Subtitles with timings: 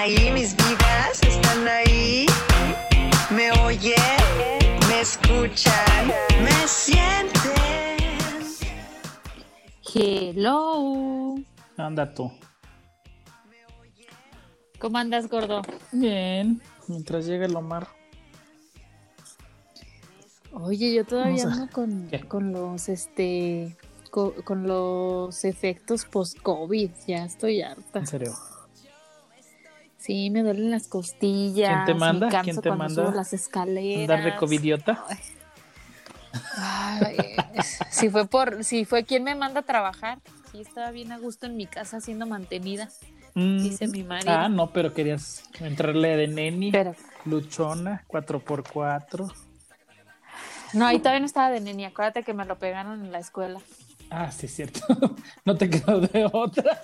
[0.00, 2.26] ahí, mis vidas, están ahí.
[3.30, 3.94] Me oyen,
[4.88, 6.06] me escuchan,
[6.42, 7.30] me sienten.
[9.94, 11.36] Hello.
[11.76, 12.32] Anda tú.
[14.78, 15.60] ¿Cómo andas, gordo?
[15.92, 17.86] Bien, mientras llegue el Omar.
[20.52, 23.76] Oye, yo todavía ando con, con los este
[24.10, 26.90] co- con, los efectos post-COVID.
[27.06, 27.98] Ya estoy harta.
[27.98, 28.32] En serio.
[30.10, 31.84] Sí, me duelen las costillas.
[31.84, 32.26] ¿Quién te manda?
[32.26, 33.04] Me canso ¿Quién te manda?
[33.04, 34.10] subo las escaleras.
[34.10, 35.04] Andar de covidiota.
[36.56, 37.16] Ay,
[37.90, 40.18] si fue por, si fue quien me manda a trabajar.
[40.50, 42.88] Sí, estaba bien a gusto en mi casa siendo mantenida.
[43.34, 43.62] Mm.
[43.62, 44.32] Dice mi marido.
[44.32, 49.32] Ah, no, pero querías entrarle de neni, Pero luchona, 4x4.
[50.72, 51.84] no, ahí todavía no estaba de neni.
[51.84, 53.60] Acuérdate que me lo pegaron en la escuela.
[54.10, 54.80] Ah, sí, es cierto.
[55.44, 56.80] no te quedó de otra.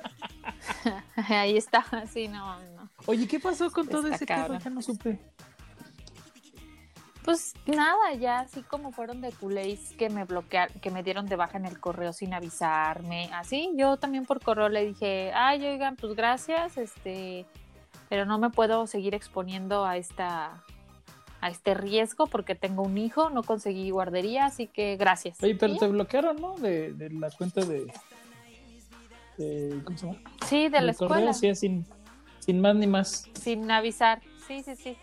[1.17, 2.76] Ahí está, sí, no, no.
[3.07, 4.59] Oye, ¿qué pasó con todo ese cabrón.
[4.59, 4.65] tema?
[4.65, 5.19] Ya no supe.
[7.25, 11.35] Pues nada, ya así como fueron de culés que me bloquearon, que me dieron de
[11.35, 15.97] baja en el correo sin avisarme, así, yo también por correo le dije, ay, oigan,
[15.97, 17.45] pues gracias, este,
[18.09, 20.63] pero no me puedo seguir exponiendo a esta,
[21.41, 25.43] a este riesgo porque tengo un hijo, no conseguí guardería, así que gracias.
[25.43, 25.81] Oye, pero ¿Sí?
[25.81, 26.55] te bloquearon, ¿no?
[26.59, 27.93] De, de la cuenta de,
[29.37, 30.21] de- ¿Cómo se llama?
[30.47, 31.85] Sí, de la Del correo, escuela, sí, sin,
[32.47, 33.25] sin más ni más.
[33.41, 34.97] sin avisar, sí, sí, sí.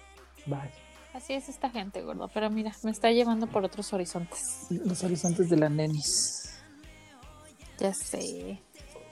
[0.45, 0.71] Vaya.
[1.13, 4.65] Así es esta gente, gordo, pero mira, me está llevando por otros horizontes.
[4.71, 6.59] Los horizontes de la nenis.
[7.77, 8.59] Ya sé.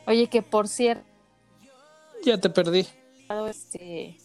[0.08, 1.04] Oye, que por cierto,
[2.26, 2.88] Ya te perdí.
[3.50, 4.18] este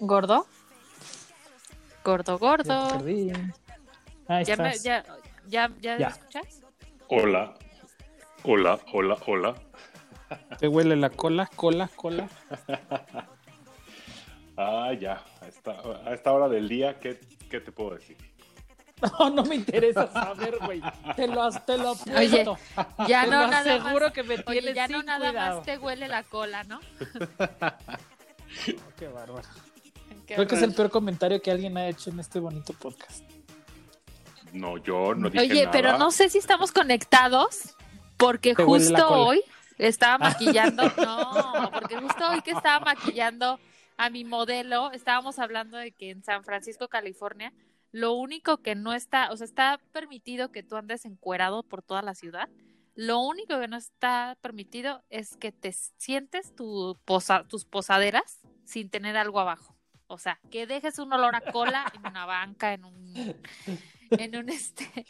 [0.00, 0.46] gordo
[2.04, 3.32] gordo Ya te gordo perdí.
[4.28, 5.04] Ahí ya me, ya
[5.48, 6.08] ya ya, Ya.
[6.08, 6.60] escuchas
[7.08, 7.54] Hola.
[8.44, 9.54] Hola, hola, hola.
[10.58, 12.28] Te huele la cola, cola, cola.
[14.56, 15.22] Ah, ya.
[15.40, 15.72] A esta,
[16.04, 17.18] a esta hora del día, ¿qué,
[17.50, 18.16] qué te puedo decir?
[19.18, 20.80] No, no me interesa saber, güey.
[21.16, 22.16] Te lo, te lo apuesto.
[22.18, 22.44] Oye,
[23.08, 25.56] ya Te no lo nada aseguro más, que me oye, tienes ya no nada cuidado.
[25.56, 26.78] más te huele la cola no
[28.96, 29.48] Qué bárbaro.
[30.26, 33.24] Qué Creo que es el peor comentario que alguien ha hecho en este bonito podcast.
[34.52, 35.70] No, yo no dije oye nada.
[35.72, 37.74] pero no sé si estamos conectados
[38.18, 39.08] porque justo cola.
[39.08, 39.42] hoy
[39.88, 43.58] estaba maquillando no porque justo hoy que estaba maquillando
[43.96, 47.52] a mi modelo estábamos hablando de que en San Francisco California
[47.92, 52.00] Lo único que no está, o sea, está permitido que tú andes encuerado por toda
[52.00, 52.48] la ciudad.
[52.94, 58.88] Lo único que no está permitido es que te sientes tu posa- tus posaderas sin
[58.88, 59.76] tener algo abajo.
[60.06, 63.12] O sea, que dejes un olor a cola en una banca, en un,
[64.18, 65.06] en un este,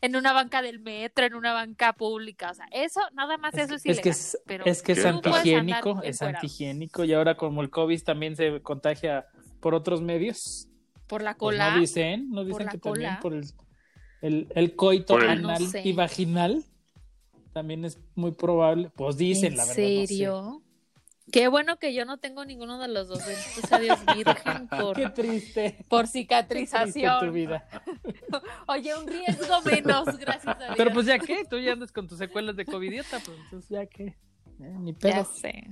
[0.00, 2.50] en una banca del metro, en una banca pública.
[2.50, 6.02] O sea, eso, nada más eso es, es que es, pero es que es antihigiénico,
[6.02, 9.26] es antihigiénico y ahora como el COVID también se contagia
[9.60, 10.68] por otros medios.
[11.06, 11.74] Por la pues cola.
[11.74, 13.20] no dicen, no dicen que cola.
[13.20, 13.44] también por el,
[14.22, 15.82] el, el coito Por el- anal No sé.
[15.86, 16.64] y vaginal
[17.52, 18.90] también es muy probable.
[18.96, 19.76] Pues dicen, ¿En la verdad.
[19.76, 20.63] no sé.
[21.32, 23.18] Qué bueno que yo no tengo ninguno de los dos.
[23.26, 25.84] Bendito sea Dios virgen por, Qué triste.
[25.88, 27.26] por Qué triste cicatrización.
[27.26, 27.66] tu vida.
[28.68, 30.74] Oye, un riesgo menos, gracias a Dios.
[30.76, 33.86] Pero pues ya que, tú ya andas con tus secuelas de covidiota, pues entonces ya
[33.86, 34.04] que.
[34.04, 34.16] eh,
[34.58, 35.24] ni Ya pedo.
[35.24, 35.68] sé.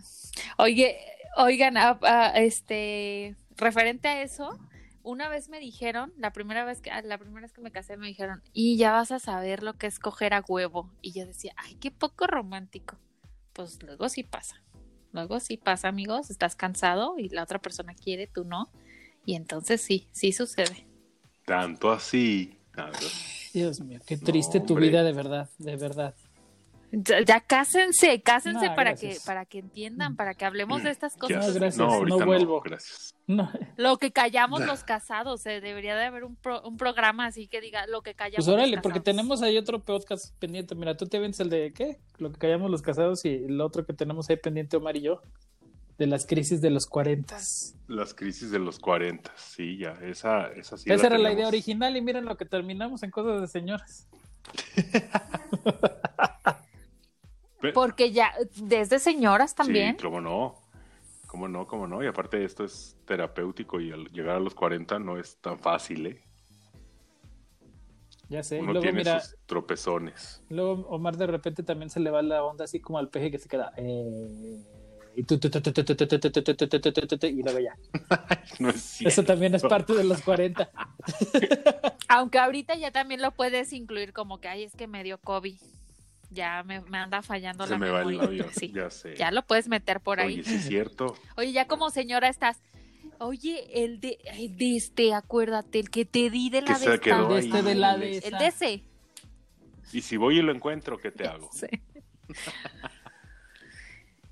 [0.56, 0.98] Oye,
[1.36, 4.58] oigan, ah, ah, este, referente a eso,
[5.02, 7.96] una vez me dijeron, la primera vez que, ah, la primera vez que me casé
[7.98, 10.90] me dijeron, y ya vas a saber lo que es coger a huevo.
[11.02, 12.96] Y yo decía, ay, qué poco romántico.
[13.52, 14.62] Pues luego sí pasa.
[15.12, 16.30] Luego sí pasa, amigos.
[16.30, 18.70] Estás cansado y la otra persona quiere, tú no.
[19.24, 20.86] Y entonces sí, sí sucede.
[21.44, 22.56] Tanto así.
[22.74, 22.98] tanto-
[23.52, 26.14] Dios mío, qué triste tu vida de verdad, de verdad.
[26.94, 31.16] Ya, ya cásense, cásense No, para que, para que entiendan, para que hablemos de estas
[31.16, 31.47] cosas.
[31.48, 32.60] No, gracias, No, vuelvo.
[32.60, 33.14] gracias.
[33.76, 37.62] Lo que callamos los casados, eh, debería de haber un, pro- un programa así que
[37.62, 40.75] diga lo que callamos pues órale, los porque tenemos ahí otro podcast pendiente.
[40.75, 41.99] Mira, tú te vienes el de ¿qué?
[42.19, 45.22] Lo que callamos los casados y el otro que tenemos ahí pendiente, Omar y yo,
[45.96, 47.38] de las crisis de los 40.
[47.88, 49.93] Las crisis de los 40, sí, ya.
[50.02, 50.93] Esa, esa sí.
[50.93, 54.08] Esa era la idea original y miren lo que terminamos en cosas de señoras.
[57.75, 59.97] Porque ya, desde señoras también.
[59.97, 60.56] Sí, cómo no.
[61.26, 62.03] Cómo no, cómo no.
[62.03, 66.06] Y aparte esto es terapéutico y al llegar a los 40 no es tan fácil,
[66.06, 66.23] ¿eh?
[68.29, 68.59] Ya sé.
[68.61, 70.43] Uno luego, tiene sus tropezones.
[70.49, 73.38] Luego Omar de repente también se le va la onda así como al peje que
[73.38, 73.73] se queda.
[73.79, 74.64] Y,
[75.14, 75.25] y
[77.43, 77.76] luego ya.
[79.00, 80.70] Eso también es parte de los 40.
[82.09, 85.61] Aunque ahorita ya también lo puedes incluir como que, ay, es que me dio COVID
[86.32, 88.29] ya me, me anda fallando Se la me va el memoria.
[88.29, 89.14] avión, Sí, ya sé.
[89.17, 90.34] ya lo puedes meter por ahí.
[90.34, 91.17] Oye, sí es cierto.
[91.37, 92.61] Oye, ya como señora estás.
[93.19, 97.00] Oye, el de, el de este, acuérdate, el que te di de la Que de
[97.00, 97.46] quedó De ahí.
[97.46, 98.82] este de la el- de El de ese.
[99.93, 101.49] Y si voy y lo encuentro, ¿qué te hago?
[101.52, 101.67] Sí.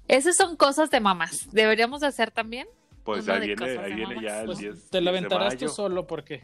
[0.09, 1.49] Esas son cosas de mamás.
[1.53, 2.67] Deberíamos de hacer también.
[3.05, 6.07] Pues ahí viene, ahí viene ya el Pues 10, te lo 10 aventarás tú solo
[6.07, 6.43] porque.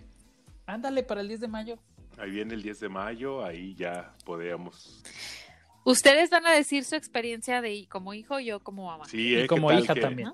[0.66, 1.78] Ándale para el 10 de mayo.
[2.18, 5.02] Ahí viene el 10 de mayo, ahí ya podemos.
[5.86, 9.04] Ustedes van a decir su experiencia de como hijo, yo como mamá.
[9.04, 9.40] Sí, Sí, Y ¿eh?
[9.42, 10.32] ¿Qué como hija que- también.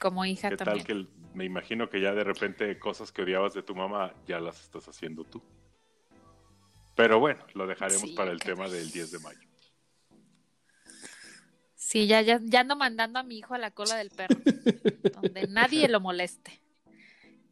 [0.00, 0.78] como hija ¿Qué también.
[0.78, 4.14] tal que el- me imagino que ya de repente cosas que odiabas de tu mamá
[4.26, 5.42] ya las estás haciendo tú?
[6.96, 9.40] Pero bueno, lo dejaremos Sí, para el tema del 10 de mayo.
[11.74, 14.36] Sí, ya, ya, ya ando mandando a mi hijo a la cola del perro,
[15.22, 16.62] donde nadie lo moleste.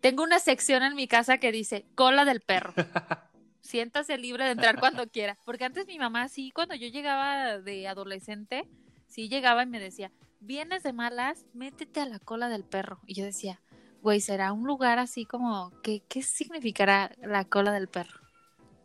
[0.00, 2.72] Tengo una sección en mi casa que dice cola del perro.
[3.70, 5.38] Siéntase libre de entrar cuando quiera.
[5.44, 8.68] Porque antes mi mamá, sí, cuando yo llegaba de adolescente,
[9.06, 12.98] sí llegaba y me decía, vienes de malas, métete a la cola del perro.
[13.06, 13.60] Y yo decía,
[14.02, 18.18] güey, ¿será un lugar así como, ¿qué, qué significará la cola del perro?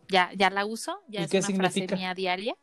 [0.08, 1.96] Ya, ya la uso, ya ¿Y es qué una frase significa?
[1.96, 2.56] mía diaria.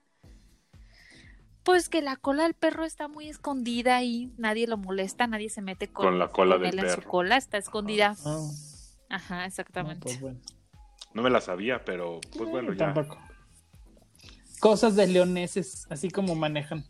[1.65, 5.61] Pues que la cola del perro está muy escondida y nadie lo molesta, nadie se
[5.61, 7.11] mete con, Con la cola con del él en su perro.
[7.11, 8.15] cola, está escondida.
[8.25, 8.49] Ah,
[9.11, 10.05] Ajá, no, exactamente.
[10.05, 10.41] pues bueno.
[11.15, 12.93] No me la sabía, pero pues bueno, Eh, ya.
[12.93, 13.19] Tampoco.
[14.61, 16.85] Cosas de leoneses, así como manejan.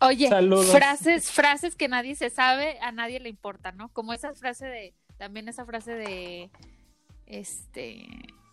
[0.00, 0.70] Oye, Saludos.
[0.70, 3.88] frases, frases que nadie se sabe, a nadie le importa, ¿no?
[3.92, 6.50] Como esa frase de, también esa frase de,
[7.26, 8.06] este,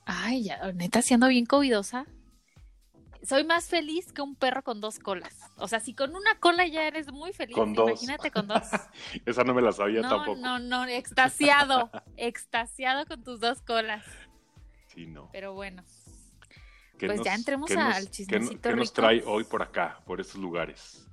[0.06, 2.06] ay, ya, neta, siendo bien covidosa.
[3.24, 5.36] Soy más feliz que un perro con dos colas.
[5.58, 7.90] O sea, si con una cola ya eres muy feliz, Con dos.
[7.90, 8.62] imagínate con dos.
[9.26, 10.40] Esa no me la sabía No, tampoco.
[10.40, 14.04] no, no, extasiado, extasiado con tus dos colas.
[14.96, 15.30] Sí, no.
[15.34, 15.84] Pero bueno,
[16.98, 18.94] ¿Qué pues ya entremos qué al qué chismecito ¿Qué nos rico.
[18.94, 21.06] trae hoy por acá, por estos lugares?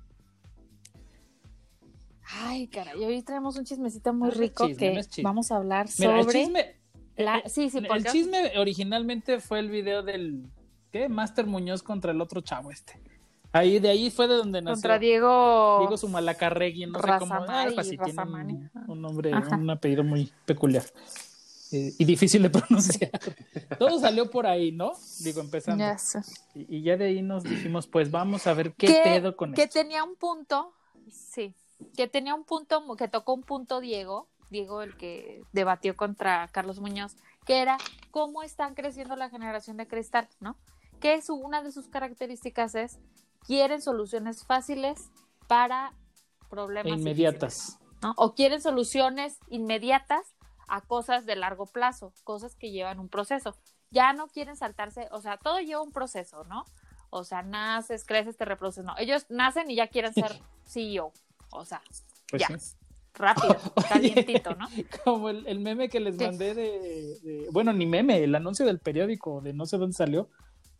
[2.45, 5.87] ay, caray, hoy traemos un chismecito muy es rico chisme, que no vamos a hablar
[5.99, 6.75] Mira, el sobre chisme,
[7.17, 7.37] la...
[7.39, 8.03] eh, Sí, sí, el porque...
[8.05, 10.45] chisme originalmente fue el video del
[10.91, 11.09] ¿qué?
[11.09, 12.99] Master Muñoz contra el otro chavo este.
[13.51, 14.73] Ahí de ahí fue de donde nació.
[14.75, 15.77] Contra Diego...
[15.81, 19.55] Diego Sumalacarregui, no sé cómo, Razamari, así, tiene un, un nombre, Ajá.
[19.57, 20.85] un apellido muy peculiar
[21.73, 23.11] eh, y difícil de pronunciar.
[23.79, 24.93] Todo salió por ahí, ¿no?
[25.19, 25.83] Digo, empezando.
[26.53, 29.63] Y, y ya de ahí nos dijimos, pues vamos a ver qué pedo con que
[29.63, 29.79] esto.
[29.79, 30.73] tenía un punto,
[31.11, 31.53] sí,
[31.97, 36.79] que tenía un punto, que tocó un punto Diego, Diego el que debatió contra Carlos
[36.79, 37.15] Muñoz,
[37.45, 37.77] que era
[38.11, 40.55] cómo están creciendo la generación de cristal, ¿no?
[40.99, 42.99] Que su, una de sus características es
[43.45, 45.09] quieren soluciones fáciles
[45.47, 45.93] para
[46.49, 47.79] problemas E inmediatas.
[48.01, 48.13] ¿no?
[48.15, 50.32] O quieren soluciones inmediatas
[50.67, 53.55] a cosas de largo plazo, cosas que llevan un proceso.
[53.91, 56.65] Ya no quieren saltarse, o sea, todo lleva un proceso, ¿no?
[57.09, 58.95] O sea, naces, creces, te reproduces, no.
[58.97, 60.31] Ellos nacen y ya quieren ser
[60.65, 61.11] CEO,
[61.51, 61.81] o sea,
[62.29, 62.57] Pues ya.
[62.57, 62.75] sí.
[63.13, 63.55] rápido,
[63.89, 64.67] calientito, ¿no?
[65.03, 66.23] Como el, el meme que les Sí.
[66.25, 70.27] mandé de, de- Bueno, ni meme, el anuncio del periódico, de no sé dónde salió.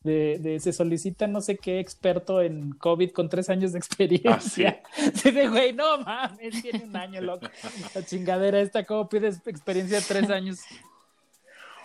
[0.03, 4.83] De, de se solicita no sé qué experto en COVID con tres años de experiencia.
[5.15, 7.47] Sí, de güey, no mames, tiene un año, loco.
[7.95, 10.59] La chingadera esta, ¿cómo pides experiencia de tres años?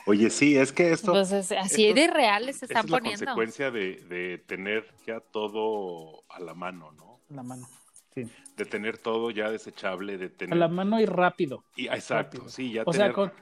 [0.06, 2.91] Oye, sí, es que esto, Pues es- así esto- de reales se esta están es
[2.91, 3.25] la poniendo.
[3.27, 7.20] consecuencia de, de tener ya todo a la mano, ¿no?
[7.31, 7.69] A la mano.
[8.15, 8.25] Sí.
[8.56, 10.56] De tener todo ya desechable, de A tener...
[10.56, 11.63] la mano y rápido.
[11.77, 12.51] y, ah, exacto, rápido.
[12.51, 13.08] sí, ya O tener...
[13.08, 13.32] sea, con,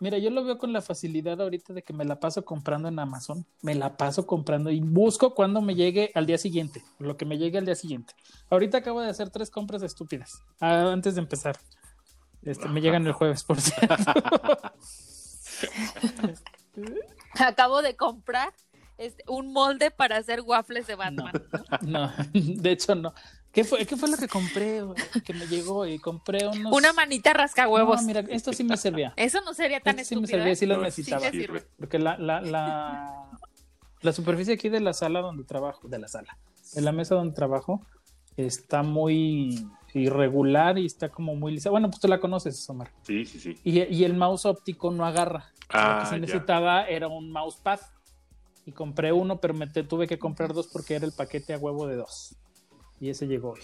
[0.00, 2.98] mira, yo lo veo con la facilidad ahorita de que me la paso comprando en
[2.98, 7.24] Amazon, me la paso comprando y busco cuando me llegue al día siguiente, lo que
[7.24, 8.14] me llegue al día siguiente.
[8.50, 11.56] Ahorita acabo de hacer tres compras estúpidas ah, antes de empezar.
[12.42, 13.94] Este, me llegan el jueves, por cierto.
[17.38, 18.54] Acabo de comprar
[18.96, 21.32] este, un molde para hacer waffles de No, Batman.
[21.82, 23.14] no, de hecho no.
[23.52, 24.80] ¿Qué fue, ¿Qué fue lo que compré?
[25.24, 26.72] Que me llegó y compré unos...
[26.72, 28.00] Una manita rasca huevos.
[28.00, 29.12] No, mira, esto sí me servía.
[29.16, 30.38] Eso no sería tan Esto sí me estúpido.
[30.38, 30.56] servía, ¿eh?
[30.56, 31.30] sí lo No, necesitaba.
[31.30, 31.64] sí sirve.
[31.78, 33.30] Porque la, la, la,
[34.02, 36.38] la superficie aquí de la sala donde trabajo, de la sala,
[36.74, 37.84] de la mesa donde trabajo,
[38.36, 41.70] está muy irregular y está como muy lisa.
[41.70, 42.92] Bueno, pues tú la conoces, Omar.
[43.02, 43.56] Sí, sí, sí.
[43.64, 45.50] Y, y el mouse óptico no agarra.
[45.68, 46.18] Ah, Lo que sí ya.
[46.20, 47.80] necesitaba era un mousepad.
[48.66, 51.58] Y compré uno, pero me te- tuve que comprar dos porque era el paquete a
[51.58, 52.36] huevo de dos.
[53.00, 53.60] Y ese llegó hoy.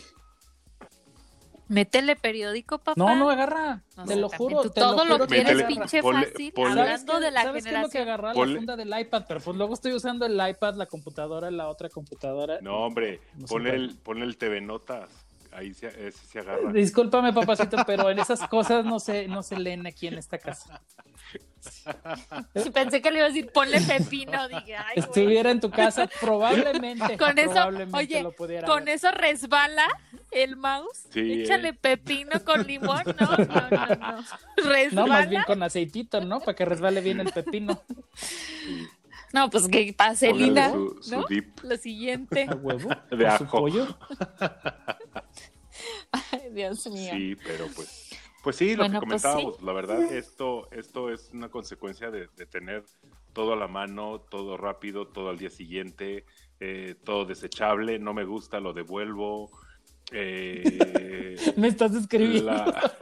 [1.68, 2.94] Métele periódico, papá.
[2.96, 3.82] No, no agarra.
[3.96, 4.62] O te lo juro.
[4.62, 6.52] tú te todo lo que quieres no pinche fácil.
[6.54, 8.02] ponle- Hablando ¿Sabes de la ¿sabes qué es lo que generación.
[8.08, 9.24] agarra Ponle- la funda del iPad?
[9.26, 12.60] Pero pues luego estoy usando el iPad, la computadora, la otra computadora.
[12.60, 15.25] No, hombre, No ponle el, ponle el TV Notas.
[15.56, 16.72] Ahí se, ese se agarra.
[16.72, 20.80] Discúlpame, papacito, pero en esas cosas no se, no se leen aquí en esta casa.
[22.72, 25.06] Pensé que le iba a decir, ponle pepino, dije, ay, güey.
[25.06, 27.16] Estuviera en tu casa, probablemente.
[27.18, 28.94] Con eso, probablemente oye, lo pudiera con ver.
[28.94, 29.86] eso resbala
[30.30, 31.06] el mouse.
[31.10, 31.72] Sí, Échale eh.
[31.72, 33.02] pepino con limón.
[33.18, 34.24] No, no, no, no.
[34.64, 34.90] Resbala.
[34.92, 36.38] No, más bien con aceitito, ¿no?
[36.40, 37.82] Para que resbale bien el pepino.
[39.32, 41.26] No, pues que paselina, su- su ¿no?
[41.28, 41.58] dip.
[41.64, 42.46] Lo siguiente.
[42.48, 42.88] A huevo.
[43.10, 43.58] De con su ajo.
[43.58, 43.98] pollo.
[46.52, 47.12] Dios mío.
[47.14, 48.10] Sí, pero pues,
[48.42, 52.28] pues sí, lo Bueno, que pues comentábamos, la verdad, esto, esto es una consecuencia de,
[52.36, 52.84] de tener
[53.32, 56.24] todo a la mano, todo rápido, todo al día siguiente,
[56.60, 59.50] eh, todo desechable, no me gusta, lo devuelvo.
[60.12, 62.44] eh, Me estás escribiendo.
[62.52, 62.92] la-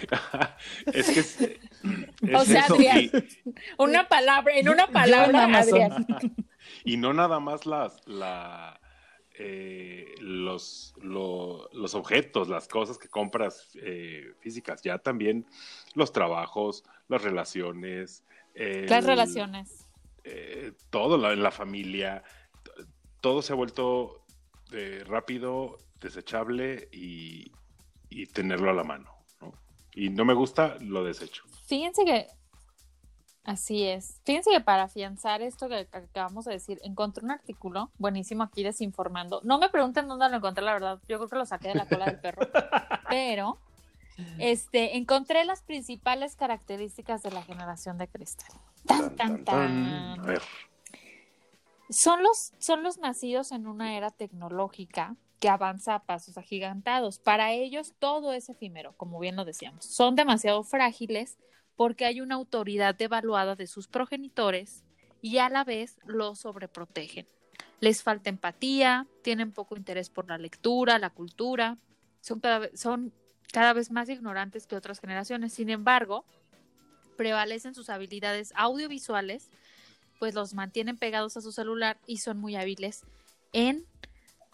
[0.92, 1.58] es que es, es
[2.34, 3.10] O sea, eso, Adrián, y-
[3.78, 5.44] Una palabra, en una palabra.
[5.58, 6.06] Adrián.
[6.84, 8.79] Y no nada más las, la,
[9.42, 15.46] eh, los, lo- los objetos, las cosas que compras eh, físicas, ya también
[15.94, 18.22] los trabajos, las relaciones.
[18.54, 19.86] el- Las relaciones.
[20.24, 22.22] eh, todo la, la familia,
[23.22, 24.22] todo se ha vuelto
[25.06, 27.50] rápido, desechable y,
[28.10, 29.10] y tenerlo a la mano.
[29.40, 29.52] ¿no?
[29.94, 31.44] Y no me gusta, lo desecho.
[31.66, 32.26] Fíjense que
[33.44, 34.20] así es.
[34.24, 39.40] Fíjense que para afianzar esto que acabamos de decir, encontré un artículo buenísimo aquí desinformando.
[39.44, 40.98] No me pregunten dónde lo encontré, la verdad.
[41.08, 42.48] Yo creo que lo saqué de la cola del perro.
[43.08, 43.58] Pero
[44.38, 48.50] este encontré las principales características de la generación de cristal.
[48.86, 50.22] Tan, tan, tan.
[51.90, 57.18] Son los, son los nacidos en una era tecnológica que avanza a pasos agigantados.
[57.18, 59.86] Para ellos todo es efímero, como bien lo decíamos.
[59.86, 61.36] Son demasiado frágiles
[61.80, 64.84] porque hay una autoridad devaluada de sus progenitores
[65.22, 67.26] y a la vez los sobreprotegen.
[67.80, 71.78] Les falta empatía, tienen poco interés por la lectura, la cultura,
[72.20, 72.42] son
[73.50, 75.54] cada vez, más ignorantes que otras generaciones.
[75.54, 76.26] Sin embargo,
[77.16, 79.48] prevalecen sus habilidades audiovisuales
[80.18, 83.04] pues los mantienen pegados a su celular y son muy hábiles
[83.54, 83.86] en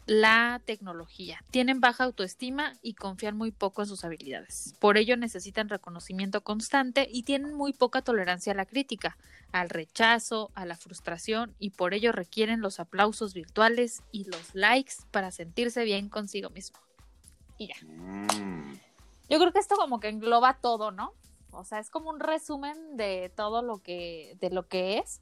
[0.06, 1.42] la tecnología.
[1.50, 4.74] Tienen baja autoestima y confían muy poco en sus habilidades.
[4.78, 9.18] Por ello necesitan reconocimiento constante y tienen muy poca tolerancia a la crítica,
[9.52, 14.94] al rechazo, a la frustración y por ello requieren los aplausos virtuales y los likes
[15.10, 16.78] para sentirse bien consigo mismo.
[17.58, 17.74] Y ya.
[17.82, 18.78] mm,
[19.28, 21.12] Yo creo que esto como que engloba todo, ¿no?
[21.50, 25.20] O sea, es como un resumen de todo lo que, de lo que es.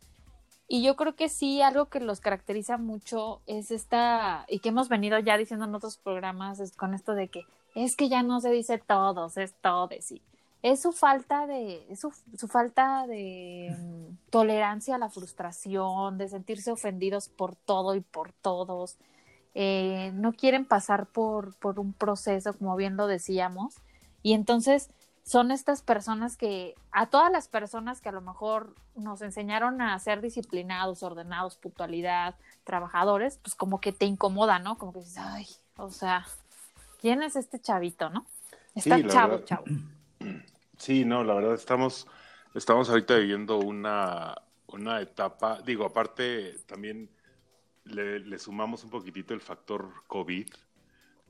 [0.66, 4.88] Y yo creo que sí, algo que los caracteriza mucho es esta, y que hemos
[4.88, 7.44] venido ya diciendo en otros programas, es con esto de que
[7.74, 10.22] es que ya no se dice todos, es todes, y
[10.62, 12.10] es su falta de, es su,
[12.48, 18.96] falta de mm, tolerancia a la frustración, de sentirse ofendidos por todo y por todos.
[19.54, 23.74] Eh, no quieren pasar por, por un proceso, como bien lo decíamos,
[24.22, 24.88] y entonces
[25.24, 29.98] son estas personas que, a todas las personas que a lo mejor nos enseñaron a
[29.98, 34.76] ser disciplinados, ordenados, puntualidad, trabajadores, pues como que te incomoda, ¿no?
[34.78, 36.26] Como que dices, ay, o sea,
[37.00, 38.26] ¿quién es este chavito, no?
[38.74, 39.44] Está Sí, chavo, verdad.
[39.46, 39.64] chavo.
[40.76, 42.06] Sí, no, la verdad estamos,
[42.52, 44.34] estamos ahorita viviendo una,
[44.66, 47.08] una etapa, digo, aparte también
[47.84, 50.48] le, le sumamos un poquitito el factor COVID,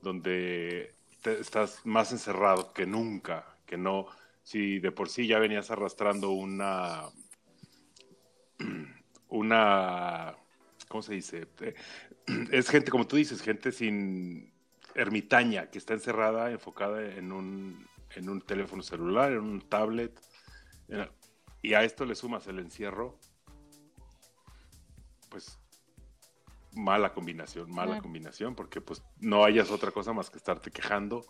[0.01, 4.07] donde te- estás más encerrado que nunca, que no,
[4.43, 7.03] si de por sí ya venías arrastrando una,
[9.29, 10.35] una,
[10.87, 11.47] ¿cómo se dice?
[12.51, 14.51] Es gente, como tú dices, gente sin
[14.95, 20.19] ermitaña, que está encerrada, enfocada en un, en un teléfono celular, en un tablet.
[20.87, 21.09] en-
[21.61, 23.19] y a esto le sumas el encierro,
[25.29, 25.57] pues
[26.73, 28.01] mala combinación, mala Claro.
[28.03, 31.25] combinación, porque pues no hayas otra cosa más que estarte quejando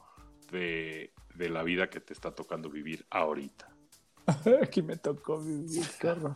[0.51, 3.69] de, de la vida que te está tocando vivir ahorita.
[4.63, 6.35] Aquí me tocó vivir, carro.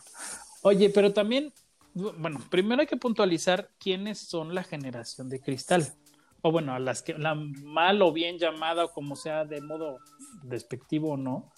[0.62, 1.54] Oye, pero también,
[1.94, 5.94] bueno, primero hay que puntualizar quiénes son la generación de cristal.
[6.42, 9.98] O bueno, a las que la mal o bien llamada, o como sea, de modo
[10.44, 11.52] despectivo o no,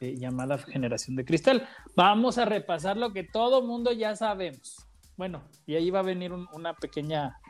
[0.00, 1.66] eh, llamada generación de cristal.
[1.94, 4.76] Vamos a repasar lo que todo mundo ya sabemos.
[5.16, 7.40] Bueno, y ahí va a venir un- una pequeña,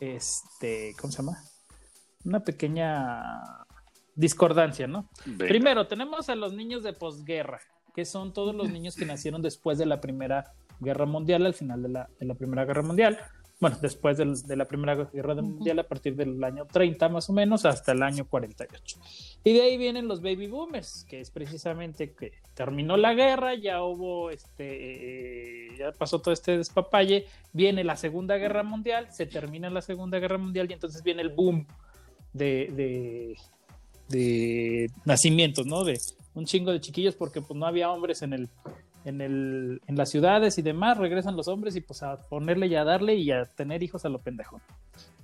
[0.00, 1.38] este, ¿cómo se llama?
[2.24, 3.42] Una pequeña
[4.18, 5.08] discordancia, ¿no?
[5.24, 5.46] Venga.
[5.46, 7.60] Primero, tenemos a los niños de posguerra,
[7.94, 11.82] que son todos los niños que nacieron después de la Primera Guerra Mundial, al final
[11.82, 13.18] de la, de la Primera Guerra Mundial.
[13.60, 17.64] Bueno, después de la Primera Guerra Mundial, a partir del año 30 más o menos,
[17.64, 19.00] hasta el año 48.
[19.42, 23.82] Y de ahí vienen los baby boomers, que es precisamente que terminó la guerra, ya
[23.82, 29.70] hubo, este, eh, ya pasó todo este despapalle, viene la Segunda Guerra Mundial, se termina
[29.70, 31.66] la Segunda Guerra Mundial y entonces viene el boom
[32.32, 33.36] de, de,
[34.08, 35.84] de nacimientos, ¿no?
[35.84, 36.00] De
[36.34, 38.48] un chingo de chiquillos porque pues no había hombres en el,
[39.04, 42.74] en el, en las ciudades y demás, regresan los hombres y pues a ponerle y
[42.74, 44.60] a darle y a tener hijos a lo pendejo.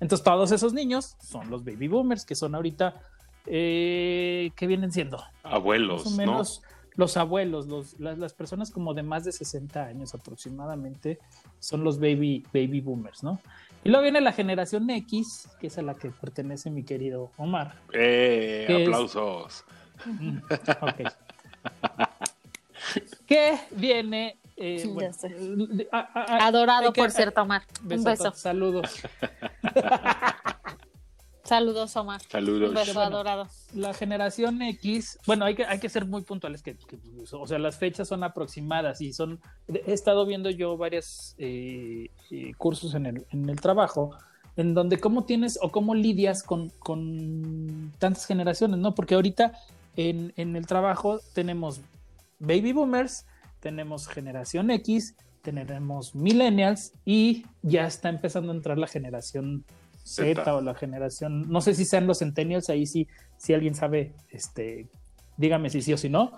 [0.00, 3.00] Entonces todos esos niños son los baby boomers que son ahorita,
[3.46, 5.22] eh, ¿qué vienen siendo?
[5.42, 6.62] Abuelos, Más o menos
[6.96, 11.18] los abuelos, los, las, las personas como de más de 60 años aproximadamente
[11.58, 13.40] son los baby, baby boomers, ¿no?
[13.84, 17.76] Y luego viene la generación X, que es a la que pertenece mi querido Omar.
[17.92, 18.66] ¡Eh!
[18.86, 19.64] Aplausos.
[20.06, 20.38] Mm,
[20.80, 21.12] ok.
[23.26, 24.38] que viene.
[24.56, 25.26] eh, Sí, ya bueno, sé.
[25.28, 27.62] eh, a- a- a- Adorado que- por cierto, Omar.
[27.88, 28.32] Un beso.
[28.32, 29.02] Saludos.
[31.44, 32.22] Saludos, Omar.
[32.30, 32.70] Saludos.
[32.70, 33.16] Un beso Bueno.
[33.16, 33.48] adorado.
[33.74, 36.98] La generación X, bueno, hay que, hay que ser muy puntuales, que, que,
[37.32, 42.52] o sea, las fechas son aproximadas y son, he estado viendo yo varios eh, eh,
[42.56, 44.16] cursos en el, en el trabajo,
[44.56, 48.94] en donde cómo tienes o cómo lidias con, con tantas generaciones, ¿no?
[48.94, 49.52] Porque ahorita
[49.96, 51.80] en, en el trabajo tenemos
[52.38, 53.26] baby boomers,
[53.60, 59.64] tenemos generación X, tenemos millennials y ya está empezando a entrar la generación
[60.04, 63.08] Z, o la generación, no sé si sean los centennials, ahí sí,
[63.38, 64.88] si alguien sabe, este,
[65.36, 66.32] dígame si sí o si no.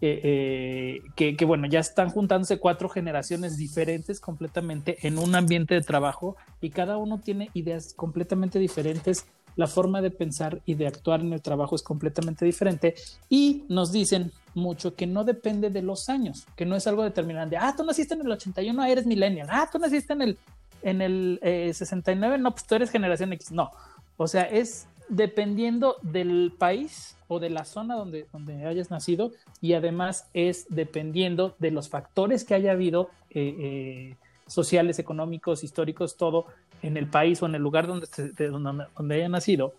[0.00, 5.74] Eh, eh, que, que, bueno, ya están juntándose cuatro generaciones diferentes completamente en un ambiente
[5.74, 9.26] de trabajo y cada uno tiene ideas completamente diferentes.
[9.56, 12.94] La forma de pensar y de actuar en el trabajo es completamente diferente
[13.28, 17.56] y nos dicen mucho que no depende de los años, que no es algo determinante.
[17.56, 19.48] Ah, tú naciste en el 81, eres millennial.
[19.50, 20.38] Ah, tú naciste en el,
[20.82, 23.52] en el eh, 69, no, pues tú eres generación X.
[23.52, 23.70] No,
[24.16, 29.72] o sea, es dependiendo del país o de la zona donde, donde hayas nacido y
[29.72, 34.16] además es dependiendo de los factores que haya habido eh, eh,
[34.46, 36.46] sociales, económicos, históricos, todo
[36.82, 38.06] en el país o en el lugar donde,
[38.50, 39.74] donde, donde haya nacido,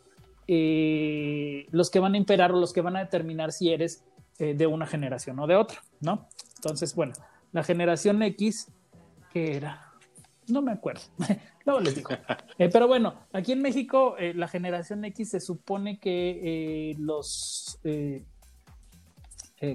[0.51, 4.03] eh, los que van a imperar o los que van a determinar si eres
[4.39, 6.27] eh, de una generación o de otra, ¿no?
[6.55, 7.13] Entonces, bueno,
[7.51, 8.71] la generación X,
[9.31, 9.88] ¿qué era?
[10.49, 11.01] No me acuerdo.
[11.65, 12.09] Luego les digo.
[12.57, 17.79] Eh, pero bueno, aquí en México, eh, la generación X se supone que eh, los,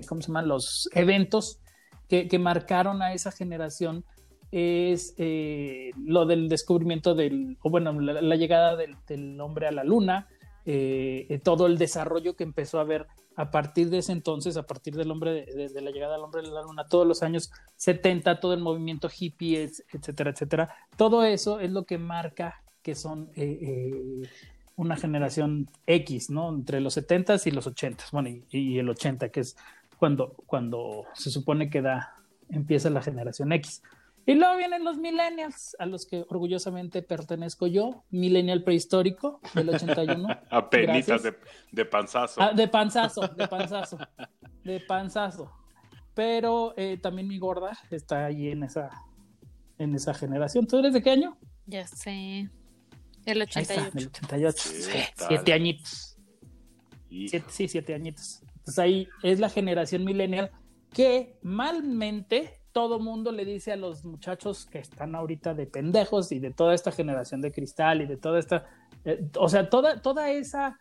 [0.09, 0.49] ¿cómo se llaman?
[0.49, 1.61] Los eventos
[2.09, 4.05] que, que marcaron a esa generación
[4.51, 5.15] es
[5.97, 10.29] lo del descubrimiento del, o bueno, la, llegada del, del hombre a la luna,
[11.43, 13.07] todo el desarrollo que empezó a haber
[13.37, 16.23] a partir de ese entonces, a partir del hombre, de, de- de la llegada del
[16.25, 21.25] hombre a la luna, todos los años 70, todo el movimiento hippie, etcétera, etcétera, todo
[21.25, 24.29] eso es lo que marca que son eh, eh,
[24.77, 26.49] una generación X, ¿no?
[26.51, 29.57] Entre los 70s y los 80s, bueno, y, y el 80, que es
[29.99, 32.17] cuando, cuando se supone que da,
[32.51, 33.83] empieza la generación X.
[34.27, 40.27] Y luego vienen los millennials, a los que orgullosamente pertenezco yo, millennial prehistórico del 81.
[40.51, 41.23] Apenitas Gracias.
[41.25, 41.37] de,
[41.73, 42.41] de panzazo.
[42.41, 43.99] Ah, de panzazo, de panzazo,
[44.65, 45.53] de panzazo.
[46.15, 48.91] Pero eh, también mi gorda está ahí en esa,
[49.79, 50.67] en esa generación.
[50.67, 51.37] ¿Tú eres de qué año?
[51.67, 52.49] Ya sé.
[53.27, 53.91] El Ahí está, 88.
[53.97, 54.63] del 88.
[54.65, 56.17] ¿Qué Sí, siete añitos.
[57.09, 58.43] Siete- sí, siete añitos.
[58.59, 60.51] Entonces ahí es la generación millennial
[60.93, 66.41] que malmente todo mundo le dice a los muchachos que están ahorita de pendejos y
[66.41, 68.67] de toda esta generación de cristal y de toda esta,
[69.05, 70.81] eh, o sea, toda, toda esa,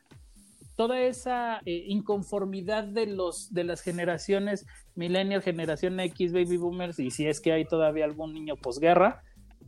[0.76, 7.12] toda esa eh, inconformidad de los de las generaciones millennial, generación X, baby boomers y
[7.12, 9.22] si es que hay todavía algún niño posguerra,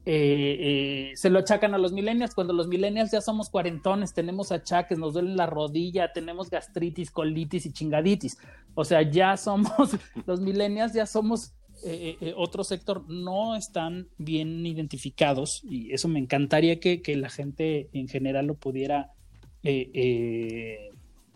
[0.07, 4.97] eh, se lo achacan a los millennials, cuando los millennials ya somos cuarentones, tenemos achaques,
[4.97, 8.39] nos duele la rodilla, tenemos gastritis, colitis y chingaditis.
[8.73, 9.69] O sea, ya somos,
[10.25, 16.19] los millennials ya somos eh, eh, otro sector, no están bien identificados y eso me
[16.19, 19.11] encantaría que, que la gente en general lo pudiera
[19.63, 20.89] eh, eh,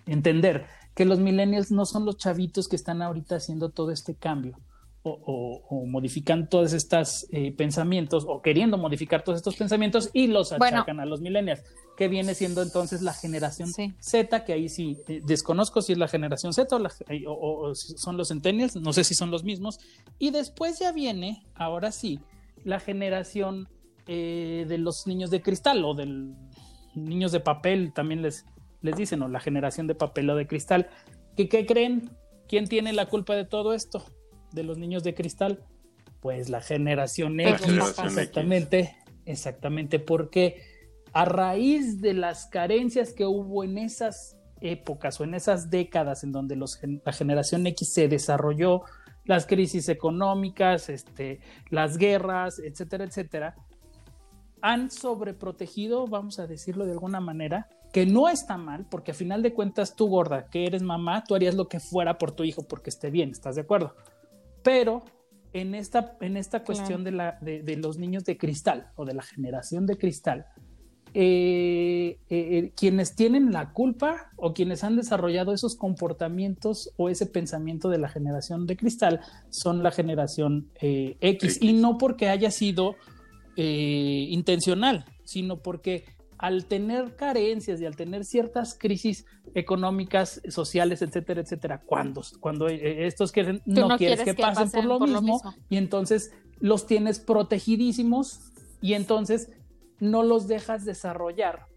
[0.05, 4.57] entender, que los millennials no son los chavitos que están ahorita haciendo todo este cambio
[5.03, 10.49] o, o- o modifican todos estos pensamientos o queriendo modificar todos estos pensamientos y los
[10.57, 10.77] Bueno.
[10.77, 11.63] achacan a los millennials,
[11.99, 13.93] que viene siendo entonces la generación Sí.
[13.99, 17.33] Z, que ahí sí eh, desconozco si es la generación Z o, la- eh, o-
[17.33, 19.79] o- o son los centennials, no sé si son los mismos.
[20.17, 22.21] Y después ya viene, ahora sí,
[22.63, 23.67] la generación
[24.07, 26.05] eh, de los niños de cristal o de
[26.95, 28.45] niños de papel, también les,
[28.81, 30.89] les dicen, o la generación de papel o de cristal.
[31.35, 32.09] ¿Qué, ¿Qué creen?
[32.47, 34.03] ¿Quién tiene la culpa de todo esto?
[34.53, 35.63] De los niños de cristal.
[36.21, 37.67] Pues la generación X.
[37.67, 38.13] los papás.
[38.17, 40.63] Exactamente, exactamente, porque
[41.13, 46.31] a raíz de las carencias que hubo en esas épocas o en esas décadas en
[46.31, 48.83] donde los, la generación X se desarrolló,
[49.25, 53.55] las crisis económicas, este, las guerras, etcétera, etcétera,
[54.61, 59.41] han sobreprotegido, vamos a decirlo de alguna manera, que no está mal, porque a final
[59.41, 62.63] de cuentas tú gorda, que eres mamá, tú harías lo que fuera por tu hijo
[62.63, 63.95] porque esté bien, ¿estás de acuerdo?
[64.63, 65.03] Pero
[65.53, 69.13] en esta, en esta cuestión de, la, de, de los niños de cristal o de
[69.13, 70.45] la generación de cristal,
[71.13, 77.89] eh, eh, quienes tienen la culpa o quienes han desarrollado esos comportamientos o ese pensamiento
[77.89, 81.59] de la generación de cristal son la generación eh, X.
[81.61, 82.95] Y no porque haya sido
[83.55, 86.05] eh, intencional, sino porque
[86.37, 93.05] al tener carencias y al tener ciertas crisis económicas, sociales, etcétera, etcétera, cuando, cuando eh,
[93.05, 95.53] estos quieren, no, no quieres, quieres que, que pasen, por, lo, por lo mismo, mismo.
[95.69, 98.39] y entonces los tienes protegidísimos
[98.81, 99.49] y entonces
[99.99, 101.67] no los dejas desarrollar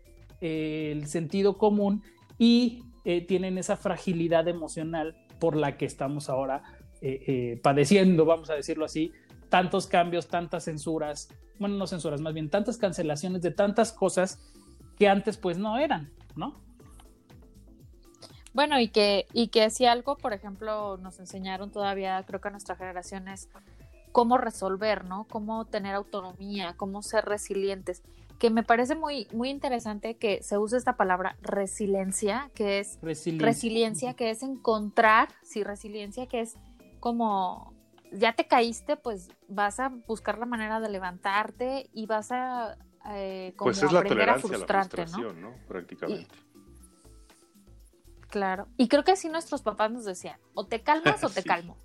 [0.40, 2.02] eh, el sentido común
[2.38, 6.62] y eh, tienen esa fragilidad emocional por la que estamos ahora
[7.00, 9.12] eh, padeciendo, vamos a decirlo así,
[9.48, 14.40] tantos cambios, tantas censuras, bueno, no censuras, más bien tantas cancelaciones de tantas cosas
[14.96, 16.60] que antes pues no eran, ¿no?
[18.54, 22.50] Bueno, y que, y que si algo, por ejemplo, nos enseñaron todavía, creo que a
[22.50, 23.48] nuestra generación es
[24.12, 25.24] cómo resolver, ¿no?
[25.24, 28.02] Cómo tener autonomía, cómo ser resilientes.
[28.38, 33.46] Que me parece muy, muy interesante que se use esta palabra resiliencia, que es Resiliencia.
[33.46, 36.56] resiliencia, que es encontrar, sí, resiliencia, que es
[37.00, 37.72] como
[38.12, 42.76] ya te caíste, pues vas a buscar la manera de levantarte y vas a
[43.10, 45.08] eh, como Pues es la aprender a tolerancia a la frustrarte, ¿no?
[45.12, 45.54] frustración, ¿no?
[45.66, 46.34] Prácticamente.
[48.28, 48.66] Claro.
[48.76, 51.48] Y creo que así nuestros papás nos decían, o te calmas o te Sí.
[51.48, 51.76] calmo,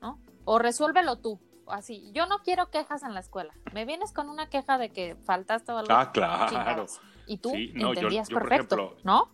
[0.00, 0.18] ¿no?
[0.44, 1.40] O resuélvelo tú.
[1.72, 3.52] Así, yo no quiero quejas en la escuela.
[3.72, 5.92] Me vienes con una queja de que faltaste o algo.
[5.92, 6.46] Ah, claro.
[6.48, 7.00] chingados.
[7.26, 9.30] Y tú Sí, no, entendías yo, perfecto, ejemplo, ¿no?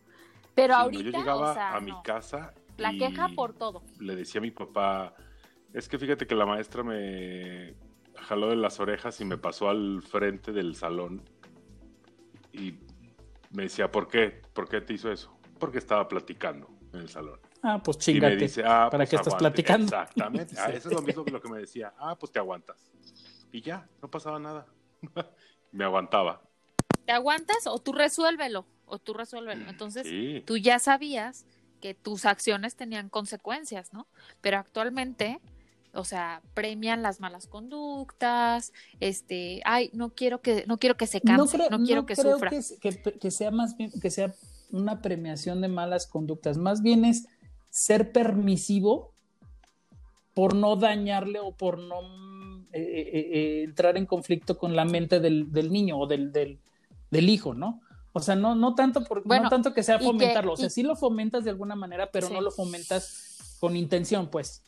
[0.54, 2.02] Pero Sí, no, ahorita, yo llegaba o sea, a mi no.
[2.02, 3.82] casa la y queja por todo.
[3.98, 5.14] le decía a mi papá,
[5.72, 7.74] es que fíjate que la maestra me
[8.16, 11.22] jaló de las orejas y me pasó al frente del salón
[12.52, 12.78] y
[13.50, 14.42] me decía, ¿por qué?
[14.52, 15.36] ¿Por qué te hizo eso?
[15.58, 17.38] Porque estaba platicando en el salón.
[17.68, 18.36] Ah, pues Y me chingate.
[18.36, 19.84] dice, ah, ¿Para pues qué estás platicando?
[19.86, 20.54] Exactamente.
[20.58, 21.92] Ah, eso es lo mismo que lo que me decía.
[21.98, 22.92] Ah, pues te aguantas.
[23.50, 24.66] Y ya, no pasaba nada.
[25.72, 26.42] me aguantaba.
[27.04, 28.66] ¿Te aguantas o tú resuélvelo?
[28.86, 29.68] O tú resuélvelo.
[29.68, 30.42] Entonces, Sí.
[30.46, 31.44] tú ya sabías
[31.80, 34.06] que tus acciones tenían consecuencias, ¿no?
[34.40, 35.40] Pero actualmente,
[35.92, 41.20] o sea, premian las malas conductas, este, ay, no quiero que, no quiero que se
[41.20, 42.50] canse, no, creo- quiero no que creo sufra.
[42.50, 44.32] que, que- que sea más bien que sea
[44.70, 47.26] una premiación de malas conductas, más bien es
[47.76, 49.12] ser permisivo
[50.32, 54.86] por no dañarle o por no mm, eh, eh, eh, entrar en conflicto con la
[54.86, 56.58] mente del, del niño o del, del,
[57.10, 57.82] del hijo, ¿no?
[58.14, 60.68] O sea, no, no, tanto por, Bueno, no tanto que sea que- fomentarlo, o sea,
[60.68, 62.32] y- sí lo fomentas de alguna manera, pero Sí.
[62.32, 64.62] no lo fomentas con intención, pues.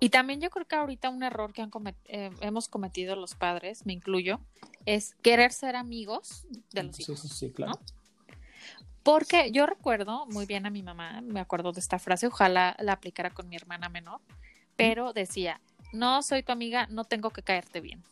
[0.00, 3.34] Y también yo creo que ahorita un error que han comet- eh, hemos cometido los
[3.34, 4.40] padres, me incluyo,
[4.86, 7.20] es querer ser amigos de los Sí, hijos.
[7.20, 7.72] sí, sí, claro.
[7.72, 7.97] ¿no?
[9.08, 12.92] Porque yo recuerdo muy bien a mi mamá, me acuerdo de esta frase, ojalá la
[12.92, 14.20] aplicara con mi hermana menor,
[14.76, 15.62] pero decía,
[15.94, 18.04] no soy tu amiga, no tengo que caerte bien.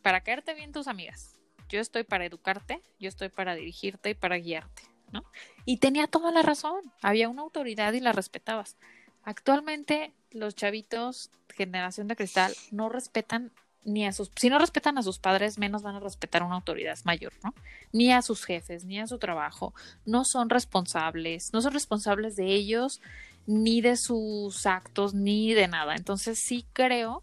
[0.00, 1.34] Para caerte bien tus amigas.
[1.68, 5.24] Yo estoy para educarte, yo estoy para dirigirte y para guiarte, ¿no?
[5.64, 8.76] Y tenía toda la razón, había una autoridad y la respetabas.
[9.24, 13.50] Actualmente los chavitos, generación de cristal, no respetan
[13.88, 16.98] ni a sus, si no respetan a sus padres, menos van a respetar una autoridad
[17.04, 17.54] mayor, ¿no?
[17.92, 19.74] Ni a sus jefes, ni a su trabajo,
[20.04, 23.00] no son responsables, no son responsables de ellos,
[23.46, 25.94] ni de sus actos, ni de nada.
[25.96, 27.22] Entonces sí creo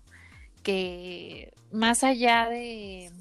[0.63, 3.12] que más allá de,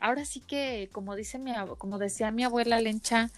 [0.00, 3.30] ahora sí que, como dice mi, como decía mi abuela Lencha,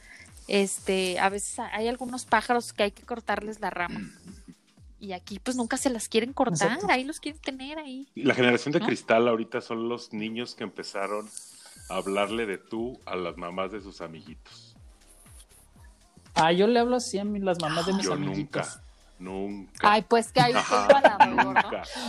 [0.48, 4.11] este, a veces hay algunos pájaros que hay que cortarles la rama.
[5.02, 6.86] Y aquí pues nunca se las quieren cortar, Exacto.
[6.88, 8.06] ahí los quieren tener ahí.
[8.14, 8.86] La generación de ¿No?
[8.86, 11.28] cristal ahorita son los niños que empezaron
[11.90, 14.76] a hablarle de tú a las mamás de sus amiguitos.
[16.36, 18.78] Ah, yo le hablo así a mí, las mamás de mis Yo amiguitos.
[19.18, 19.92] nunca, nunca.
[19.92, 20.62] Ay, pues que hay ¿no?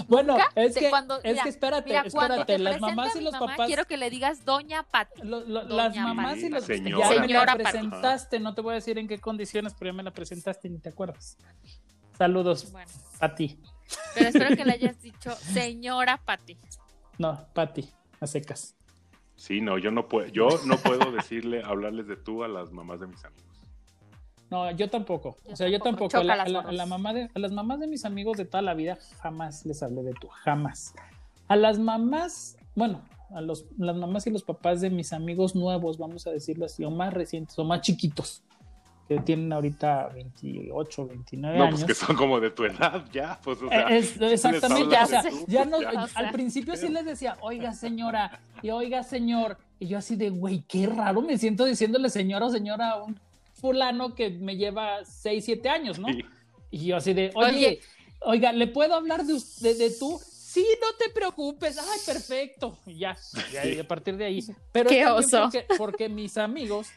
[0.08, 3.22] Bueno, Nunca es que, cuando- es mira, que espérate, Mira, espérate, te las mamás y
[3.22, 5.24] los mamá, papás, quiero que le digas Doña Pati.
[5.24, 6.74] lo- lo- Doña las mamás y los Pati.
[6.74, 7.10] ya Señora.
[7.10, 7.64] me la Señora Pati.
[7.64, 10.72] presentaste, no te voy a decir en qué condiciones, pero ya me la presentaste y
[10.72, 11.38] ni te acuerdas.
[12.18, 13.60] Saludos Bueno, a ti.
[14.16, 16.58] pero espero que le hayas dicho Señora Pati.
[17.18, 18.76] No, Pati, a secas.
[19.36, 23.00] Sí, no, yo no puedo, yo no puedo decirle, hablarles de tú a las mamás
[23.00, 23.44] de mis amigos.
[24.50, 25.36] No, yo tampoco.
[25.48, 26.22] Yo o sea, yo tampoco.
[26.24, 26.66] la, la- manos.
[26.66, 29.66] a la mamá de, a las mamás de mis amigos de toda la vida jamás
[29.66, 30.94] les hablé de tú, jamás.
[31.48, 33.02] A las mamás, bueno,
[33.34, 36.84] a los, las mamás y los papás de mis amigos nuevos, vamos a decirlo así,
[36.86, 38.44] o más recientes, o más chiquitos,
[39.22, 41.84] tienen ahorita 28, 29 No, años.
[41.84, 45.06] pues que son como de tu edad ya, pues o sea, es- exactamente, les o
[45.08, 46.04] sea, tú, ya no, ya.
[46.04, 46.22] O sea.
[46.22, 50.64] al principio sí les decía, oiga señora, y oiga señor, y yo así de, güey,
[50.68, 53.20] qué raro me siento diciéndole señora o señora a un
[53.54, 56.08] fulano que me lleva 6, 7 años, ¿no?
[56.10, 56.24] Sí.
[56.72, 57.80] Y yo así de, oye, Oye.
[58.22, 60.20] oiga, ¿le puedo hablar de, de, de tú?
[60.26, 63.18] Sí, no te preocupes, ay, perfecto, y ya,
[63.52, 64.44] ya, y a partir de ahí.
[64.72, 65.44] Pero Qué oso.
[65.44, 66.90] Porque, porque mis amigos,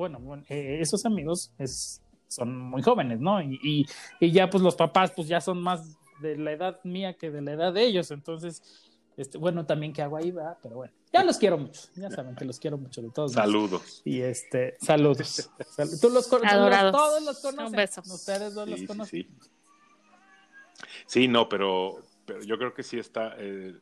[0.00, 3.40] bueno, bueno, eh, esos amigos es, son muy jóvenes, ¿no?
[3.42, 3.86] Y, y,
[4.18, 7.42] y ya pues los papás pues ya son más de la edad mía que de
[7.42, 8.62] la edad de ellos, entonces,
[9.16, 12.34] este, bueno, también que hago ahí, va, pero bueno, ya los quiero mucho, ya saben
[12.36, 13.32] que los quiero mucho de todos.
[13.32, 14.00] Saludos.
[14.04, 15.50] Y este, saludos.
[15.68, 17.66] Sal- Tú los conoces, todos los conocen.
[17.66, 18.00] Un beso.
[18.06, 19.22] Ustedes dos Sí, los sí, conocen.
[19.22, 19.28] sí.
[21.06, 23.34] Sí, no, pero, pero yo creo que sí está.
[23.38, 23.74] eh,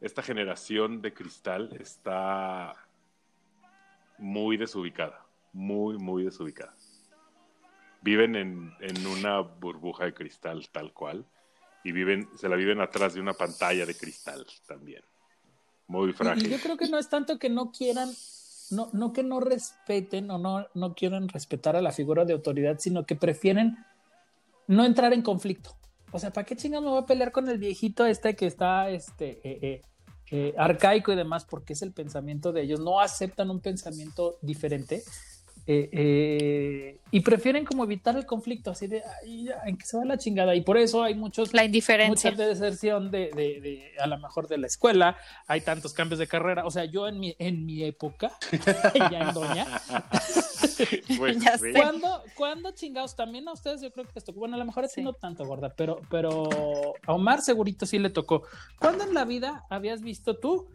[0.00, 2.74] esta generación de cristal está
[4.18, 5.21] muy desubicada.
[5.52, 6.74] Muy, muy desubicada.
[8.00, 11.24] Viven en, en una burbuja de cristal tal cual.
[11.84, 15.02] Y viven, se la viven atrás de una pantalla de cristal también.
[15.88, 16.50] Muy Y- Y, frágil.
[16.50, 18.08] yo creo que no es tanto que no quieran,
[18.70, 22.78] no, no que no respeten o no, no quieran respetar a la figura de autoridad,
[22.78, 23.76] sino que prefieren
[24.68, 25.76] no entrar en conflicto.
[26.12, 28.88] O sea, ¿para qué chingados me voy a pelear con el viejito este que está
[28.90, 29.82] este, eh, eh,
[30.30, 31.44] eh, arcaico y demás?
[31.44, 32.80] Porque es el pensamiento de ellos.
[32.80, 35.02] No aceptan un pensamiento diferente.
[35.66, 39.96] Eh, eh, y prefieren como evitar el conflicto, así de, "Ay, ya, en que se
[39.96, 40.54] va la chingada.
[40.56, 42.30] Y por eso hay muchos La indiferencia.
[42.32, 46.26] mucha deserción de, de, de, a lo mejor de la escuela, hay tantos cambios de
[46.26, 48.32] carrera, o sea, yo en mi, en mi época,
[49.10, 49.66] ya en doña,
[51.40, 51.64] Ya sí.
[51.64, 51.72] sé.
[51.72, 53.14] ¿cuándo, ¿cuándo chingados?
[53.14, 55.02] También a ustedes yo creo que les tocó, bueno, a lo mejor a ti Sí.
[55.02, 56.48] no tanto, gorda, pero, pero
[57.06, 58.42] a Omar segurito sí le tocó.
[58.80, 60.66] ¿Cuándo en la vida habías visto tú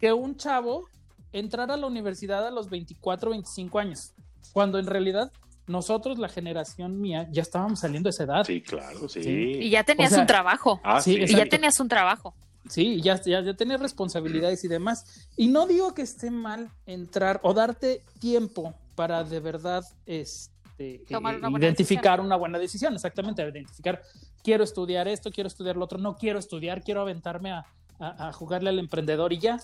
[0.00, 0.84] que un chavo
[1.32, 4.12] entrara a la universidad a los 24, 25 años?
[4.52, 5.30] Cuando en realidad
[5.66, 8.44] nosotros, la generación mía, ya estábamos saliendo de esa edad.
[8.44, 9.22] Sí, claro, sí.
[9.22, 9.30] Sí.
[9.60, 10.80] Y ya tenías O sea, un trabajo.
[10.82, 11.34] Ah, sí, sí.
[11.34, 12.34] y ya tenías un trabajo.
[12.68, 15.28] Sí, ya, ya, ya tenés responsabilidades y demás.
[15.36, 21.34] Y no digo que esté mal entrar o darte tiempo para de verdad este, Tomar
[21.34, 24.02] eh, una buena identificar una buena decisión, exactamente, identificar,
[24.42, 27.64] quiero estudiar esto, quiero estudiar lo otro, no quiero estudiar, quiero aventarme a,
[27.98, 29.60] a- a jugarle al emprendedor y ya.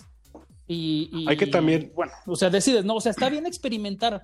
[0.67, 4.23] Y, y- Hay que también- bueno, o sea, decides, no, o sea, está bien experimentar,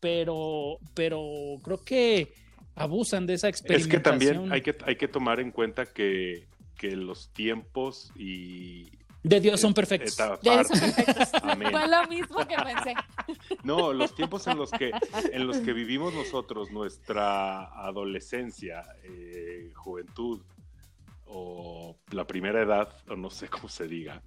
[0.00, 1.20] pero, pero
[1.62, 2.32] creo que
[2.74, 4.02] abusan de esa Es experimentación.
[4.02, 6.46] que también hay que, hay que tomar en cuenta que,
[6.78, 8.90] que los tiempos y...
[9.22, 10.16] De Dios son perfectos.
[11.42, 11.70] Amén.
[11.72, 12.94] Fue lo mismo que pensé.
[13.64, 14.92] No, los tiempos en los que,
[15.32, 20.42] en los que vivimos nosotros, nuestra adolescencia, eh, juventud
[21.26, 24.22] o la primera edad, o no sé cómo se diga,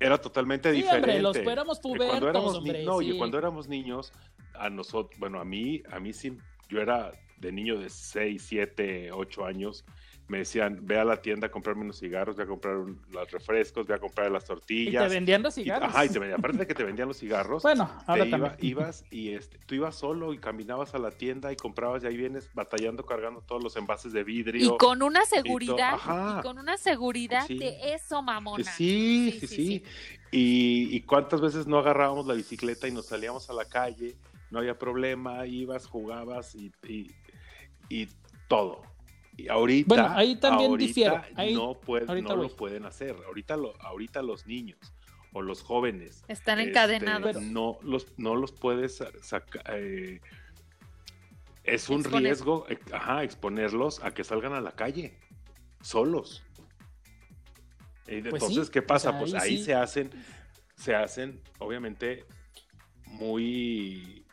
[0.00, 1.10] era totalmente Sí, diferente.
[1.10, 3.18] hombre, los éramos Que cuando pubertos, éramos hombre, no, sí.
[3.18, 4.12] cuando éramos niños,
[4.54, 6.36] a nosotros, bueno, a mí, a mí sí,
[6.68, 9.84] yo era de niño de 6, 7, 8 años,
[10.28, 13.30] me decían, ve a la tienda a comprarme unos cigarros, ve a comprar un- los
[13.30, 15.08] refrescos, ve a comprar las Y tortillas.
[15.08, 15.88] te vendían los Y- cigarros.
[15.88, 18.48] ajá, y te vendían, aparte de que te vendían los cigarros, Bueno, ahora te iba-
[18.50, 18.70] también.
[18.72, 22.16] ibas y este, tú ibas solo y caminabas a la tienda y comprabas y ahí
[22.18, 24.74] vienes batallando cargando todos los envases de vidrio.
[24.74, 26.36] Y con una seguridad, Ajá.
[26.38, 27.58] y con una seguridad Sí.
[27.58, 28.64] de eso, mamona.
[28.64, 29.82] Sí, sí, sí.
[30.30, 34.14] Y, y cuántas veces no agarrábamos la bicicleta y nos salíamos a la calle,
[34.50, 37.10] no había problema, ibas, jugabas y, y,
[37.88, 38.08] y
[38.46, 38.82] todo.
[39.38, 41.22] Y ahorita, Bueno, ahí también ahorita difiero.
[41.36, 43.16] Ahí- no, puede- ahorita no lo pueden hacer.
[43.26, 44.78] Ahorita, lo, ahorita los niños
[45.32, 47.40] o los jóvenes Están este, encadenados.
[47.40, 49.64] no, los, no los puedes sacar.
[51.64, 52.22] es un Exponer.
[52.22, 55.16] riesgo eh, ajá, exponerlos a que salgan a la calle
[55.82, 56.42] solos.
[58.08, 59.16] Y Pues entonces, sí, ¿qué pasa?
[59.18, 59.64] pues ahí ahí sí.
[59.64, 60.10] se hacen,
[60.74, 62.24] se hacen, obviamente,
[63.04, 64.24] muy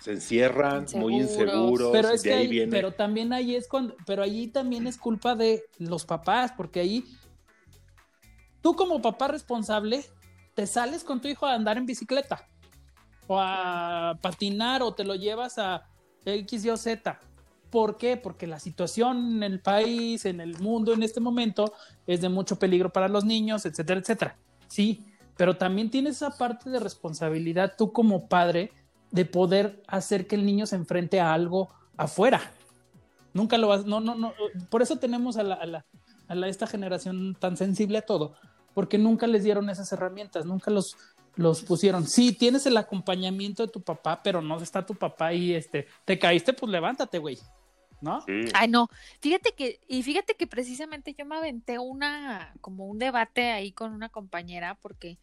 [0.00, 1.90] se encierran, muy Inseguros.
[1.92, 2.70] pero es de que ahí ahí- viene.
[2.72, 7.04] pero también ahí es cuando, pero allí también es culpa de los papás, porque ahí
[8.60, 10.04] tú como papá responsable
[10.54, 12.46] te sales con tu hijo a andar en bicicleta
[13.26, 15.86] o a patinar o te lo llevas a
[16.24, 17.20] X, Y o Z.
[17.70, 18.16] ¿Por qué?
[18.16, 21.72] Porque la situación en el país, en el mundo en este momento
[22.06, 24.38] es de mucho peligro para los niños, etcétera, etcétera.
[24.68, 25.04] Sí,
[25.36, 28.72] pero también tienes esa parte de responsabilidad tú como padre
[29.10, 32.52] de poder hacer que el niño se enfrente a algo afuera.
[33.32, 34.32] Nunca lo vas, no, no, no.
[34.70, 35.86] Por eso tenemos a la, a la,
[36.28, 38.34] a la- esta generación tan sensible a todo,
[38.74, 40.96] porque nunca les dieron esas herramientas, nunca los,
[41.36, 42.06] los pusieron.
[42.06, 46.18] Sí, tienes el acompañamiento de tu papá, pero no está tu papá y este, te
[46.18, 47.38] caíste, pues levántate, güey.
[48.00, 48.20] ¿No?
[48.20, 48.32] Sí.
[48.54, 48.88] Ay, no.
[49.20, 53.92] Fíjate que, y fíjate que precisamente yo me aventé una, como un debate ahí con
[53.92, 55.18] una compañera, porque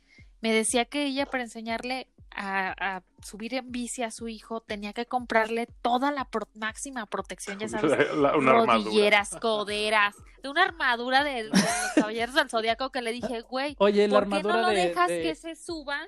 [0.46, 4.94] me decía que ella para enseñarle a, a subir en bici a su hijo tenía
[4.94, 8.74] que comprarle toda la pro- máxima protección, ya sabes, La- la- una armadura.
[8.76, 11.60] rodilleras, coderas, de una armadura de, de los
[11.96, 14.88] caballeros del zodiaco que le dije, güey, Oye, la ¿por qué armadura no lo de,
[14.90, 16.00] dejas de- que se suba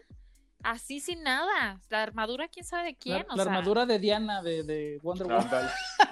[0.62, 1.80] así sin nada?
[1.89, 5.00] La armadura, quién sabe de quién, la, o la sea, armadura de Diana de, de
[5.02, 5.69] Wonder Woman.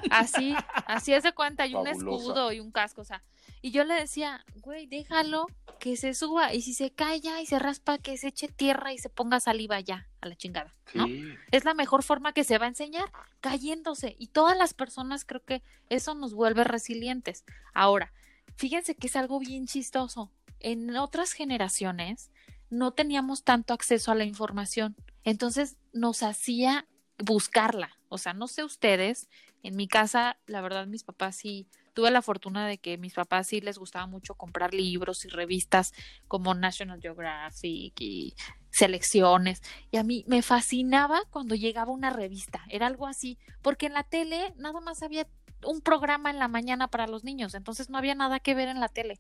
[0.10, 0.56] Así,
[0.88, 2.18] así es de cuenta, y un Fabulosa.
[2.18, 3.22] escudo y un casco, o sea,
[3.66, 5.48] y yo le decía, güey, déjalo
[5.80, 8.94] que se suba, y si se cae ya y se raspa, que se eche tierra
[8.94, 11.08] y se ponga saliva ya, a la chingada, ¿no?
[11.08, 11.34] Sí.
[11.50, 14.16] es la mejor forma que se va a enseñar, cayéndose.
[14.20, 17.44] Y todas las personas creo que eso nos vuelve resilientes.
[17.74, 18.14] Ahora,
[18.56, 20.32] fíjense que es algo bien chistoso.
[20.60, 22.30] En otras generaciones
[22.70, 27.98] no teníamos tanto acceso a la información, entonces nos hacía buscarla.
[28.10, 29.28] O sea, no sé ustedes,
[29.64, 33.48] en mi casa, la verdad, mis papás sí, tuve la fortuna de que mis papás
[33.48, 35.94] sí les gustaba mucho comprar libros y revistas
[36.28, 38.36] como National Geographic y
[38.70, 39.64] selecciones.
[39.90, 42.66] Y a mí me fascinaba cuando llegaba una revista.
[42.70, 45.26] Era algo así, porque en la tele nada más había
[45.66, 48.82] un programa en la mañana para los niños, entonces no había nada que ver en
[48.82, 49.20] la tele.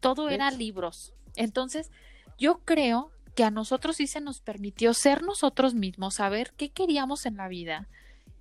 [0.00, 1.14] Todo era libros.
[1.36, 1.90] Entonces,
[2.38, 7.26] yo creo que a nosotros sí se nos permitió ser nosotros mismos, saber qué queríamos
[7.26, 7.88] en la vida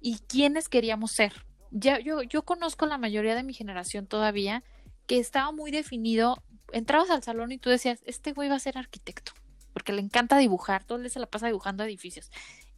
[0.01, 1.45] y quiénes queríamos ser.
[1.75, 4.63] Ya, yo, yo conozco la mayoría de mi generación todavía
[5.07, 6.43] que estaba muy definido.
[6.71, 9.31] Entrabas al salón y tú decías, este güey va a ser arquitecto,
[9.73, 12.31] porque le encanta dibujar, todo el día se la pasa dibujando edificios.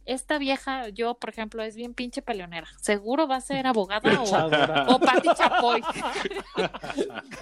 [0.06, 2.68] Esta vieja, yo, por ejemplo, es bien pinche peleonera.
[2.80, 5.82] Seguro va a ser abogada o, o Pati Chapoy.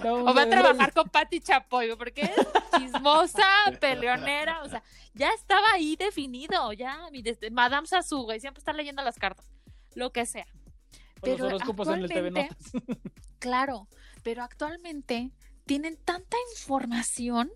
[0.02, 2.32] No, O va a trabajar con Pati Chapoy, porque es
[2.76, 3.46] chismosa,
[3.80, 4.82] peleonera, o sea,
[5.14, 9.46] ya estaba ahí definido, ya, mi desde Madame Sasu, güey, siempre está leyendo las cartas,
[9.94, 10.46] lo que sea.
[11.26, 12.72] Los pero horóscopos en el TV actualmente- Notas.
[13.38, 13.88] Claro,
[14.22, 15.30] pero actualmente
[15.66, 17.50] tienen tanta información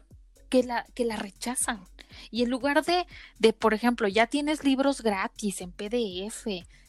[0.51, 1.85] que la, que la rechazan.
[2.31, 3.07] Y en lugar de,
[3.39, 6.47] de, por ejemplo, ya tienes libros gratis en PDF,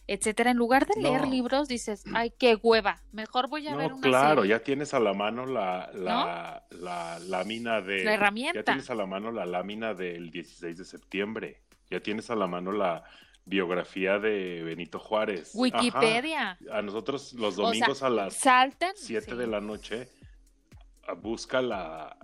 [0.07, 1.29] etcétera, en lugar de leer No.
[1.31, 4.57] libros, dices, ay, qué hueva, mejor voy a ver No, una claro, serie".
[4.57, 8.03] ya tienes a la mano la, la, la lámina de...
[8.03, 8.59] La herramienta.
[8.59, 11.61] Ya tienes a la mano la lámina del 16 de septiembre.
[11.89, 13.03] Ya tienes a la mano la
[13.45, 15.49] biografía de Benito Juárez.
[15.49, 15.59] Ajá.
[15.59, 16.57] Wikipedia.
[16.71, 18.93] A nosotros los sea, domingos a las Saltan.
[18.95, 19.35] 7 sí.
[19.37, 20.09] de la noche
[21.07, 22.15] ah, busca la,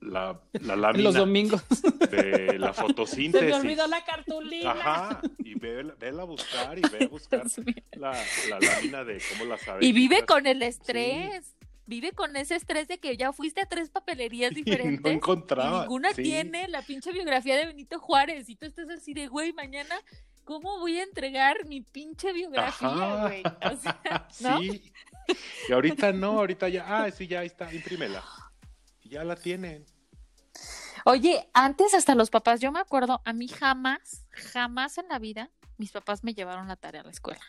[0.00, 1.62] la, la lámina los domingos.
[2.10, 3.48] de la Se fotosíntesis.
[3.48, 4.70] me olvidó la cartulina.
[4.72, 7.44] Ajá, y ve, vela a buscar y ve a buscar
[7.92, 8.12] la,
[8.48, 9.82] la lámina de cómo las abejas.
[9.82, 11.54] Y vive con el estrés.
[11.88, 15.00] Vive con ese estrés de que ya fuiste a tres papelerías Y diferentes.
[15.02, 15.78] no encontraba.
[15.78, 16.22] Y ninguna sí.
[16.22, 18.48] tiene la pinche biografía de Benito Juárez.
[18.50, 19.96] Y tú estás así de, güey, mañana,
[20.44, 23.22] ¿cómo voy a entregar mi pinche biografía, Ajá.
[23.28, 23.42] güey?
[23.42, 24.00] O sea,
[24.40, 24.58] ¿no?
[24.60, 24.92] Sí.
[25.68, 28.22] Y ahorita no, ahorita ya, ah, sí, ya está, imprímela.
[29.02, 29.86] Y Ya la tienen.
[31.06, 35.50] Oye, antes hasta los papás, yo me acuerdo, a mí jamás, jamás en la vida,
[35.78, 37.40] mis papás me llevaron la tarea a la escuela.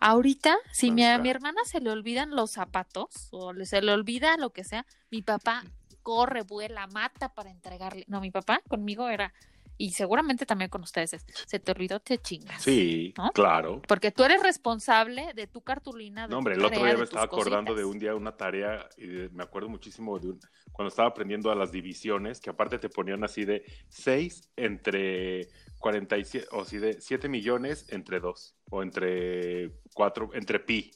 [0.00, 4.36] Ahorita, si mi- a mi hermana se le olvidan los zapatos o se le olvida
[4.38, 5.62] lo que sea, mi papá
[6.02, 8.04] corre, vuela, mata para entregarle.
[8.08, 9.34] No, mi papá conmigo era,
[9.76, 12.62] y seguramente también con ustedes, es, se te olvidó, te chingas.
[12.62, 13.30] Sí, ¿No?
[13.32, 13.82] claro.
[13.86, 16.26] Porque tú eres responsable de tu cartulina.
[16.26, 18.36] De No, hombre, tu el otro tarea, día me estaba acordando de un día una
[18.36, 20.40] tarea, y de- me acuerdo muchísimo de un,
[20.72, 25.48] cuando estaba aprendiendo a las divisiones, que aparte te ponían así de 6 entre
[25.80, 30.92] 47, o así de 7 millones entre 2, o entre 4, entre pi.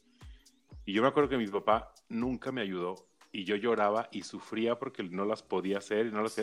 [0.85, 4.79] Y yo me acuerdo que mi papá nunca me ayudó y yo lloraba y sufría
[4.79, 6.39] porque no las podía hacer y no las.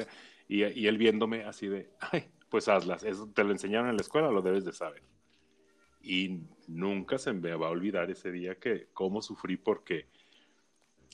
[0.47, 4.01] Y, y él viéndome así de, ay, pues hazlas, eso te lo enseñaron en la
[4.01, 5.03] escuela, lo debes de saber.
[6.01, 10.07] Y nunca se me va a olvidar ese día que cómo sufrí porque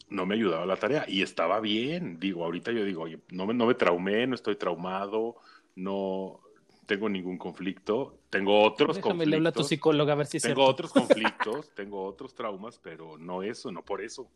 [0.09, 2.21] no me ayudaba la tarea y estaba bien.
[2.21, 5.35] Digo, ahorita yo digo, oye, no me, no me traumé, no estoy traumado,
[5.75, 6.39] no
[6.87, 9.67] tengo ningún conflicto, tengo otros Déjame le habla a tu conflictos.
[9.67, 10.71] psicóloga a ver si Tengo cierto.
[10.71, 14.27] otros conflictos, tengo otros traumas, pero no eso, no por eso.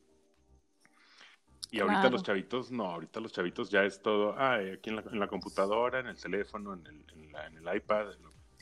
[1.71, 2.11] Y ahorita Claro.
[2.13, 5.27] los chavitos, no, ahorita los chavitos ya es todo, ah, aquí en la, en la
[5.27, 8.07] computadora, en el teléfono, en el, en la- en el iPad.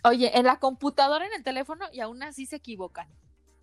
[0.04, 3.08] Oye, en la computadora, en el teléfono, y aún así se equivocan.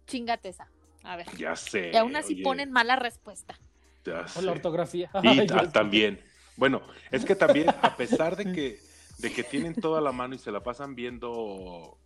[0.06, 0.68] Chingate esa.
[1.04, 1.26] A ver.
[1.38, 1.92] Ya sé.
[1.94, 3.56] Y aún así oye, ponen mala respuesta.
[4.04, 4.42] ya O sé.
[4.42, 5.10] la ortografía.
[5.22, 6.20] Y Ay, también.
[6.56, 8.80] Bueno, es que también, a pesar de que,
[9.18, 11.98] de que tienen toda la mano y se la pasan viendo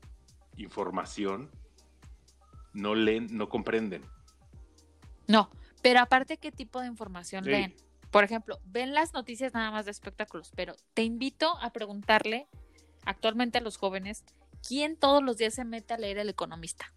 [0.56, 1.50] información,
[2.72, 4.02] no leen, no comprenden.
[5.26, 5.50] No,
[5.82, 7.50] pero aparte, ¿qué tipo de información Sí.
[7.50, 7.74] leen?
[8.10, 12.48] Por ejemplo, ven las noticias nada más de espectáculos, pero te invito a preguntarle
[13.04, 14.24] actualmente a los jóvenes,
[14.66, 16.92] ¿quién todos los días se mete a leer El Economista?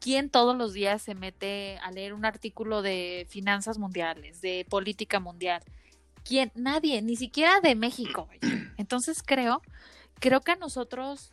[0.00, 5.20] ¿Quién todos los días se mete a leer un artículo de finanzas mundiales, de política
[5.20, 5.62] mundial?
[6.24, 6.52] ¿Quién?
[6.54, 8.26] Nadie, ni siquiera de México.
[8.26, 8.38] güey.
[8.76, 9.62] Entonces creo,
[10.20, 11.32] creo que a nosotros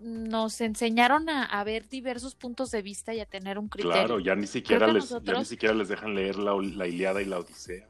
[0.00, 3.92] nos enseñaron a, a ver diversos puntos de vista y a tener un criterio.
[3.92, 7.24] Claro, ya ni siquiera les, ya ni siquiera les dejan leer la, la Iliada y
[7.26, 7.86] la Odisea.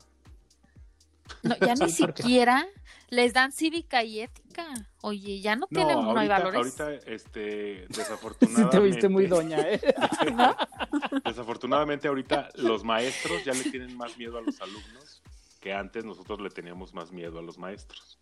[1.43, 2.67] No, ya ni Sí, siquiera
[3.09, 4.67] les dan cívica y ética.
[5.01, 6.79] Oye, ya no tienen, no, hay valores.
[6.81, 8.77] ahorita, este, Sí desafortunadamente.
[8.79, 9.81] te viste muy doña, ¿eh?
[11.25, 15.23] Desafortunadamente ahorita los maestros ya le tienen más miedo a los alumnos
[15.61, 18.19] que antes nosotros le teníamos más miedo a los maestros.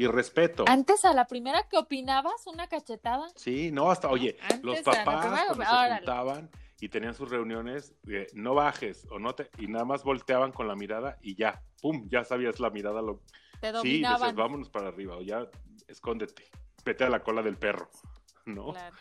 [0.00, 0.64] Y respeto.
[0.66, 3.28] Antes a la primera que opinabas, una cachetada.
[3.36, 7.92] Sí, no, hasta, oye, Antes los papás primera, cuando se juntaban y tenían sus reuniones,
[8.04, 11.60] de, no bajes o no te, y nada más volteaban con la mirada y ya,
[11.82, 13.02] pum, ya sabías la mirada.
[13.02, 13.20] Lo,
[13.60, 14.20] Te sí, dominaban.
[14.20, 15.46] decías, vámonos para arriba o ya,
[15.86, 16.44] escóndete,
[16.82, 17.90] vete a la cola del perro,
[18.46, 18.72] ¿no?
[18.72, 18.96] Claro.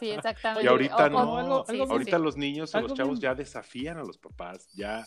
[0.00, 0.64] Sí, exactamente.
[0.64, 2.22] Y ahorita O- no, o- algo- sí, algo sí, ahorita sí.
[2.24, 5.06] los niños o los chavos bien- ya desafían a los papás, ya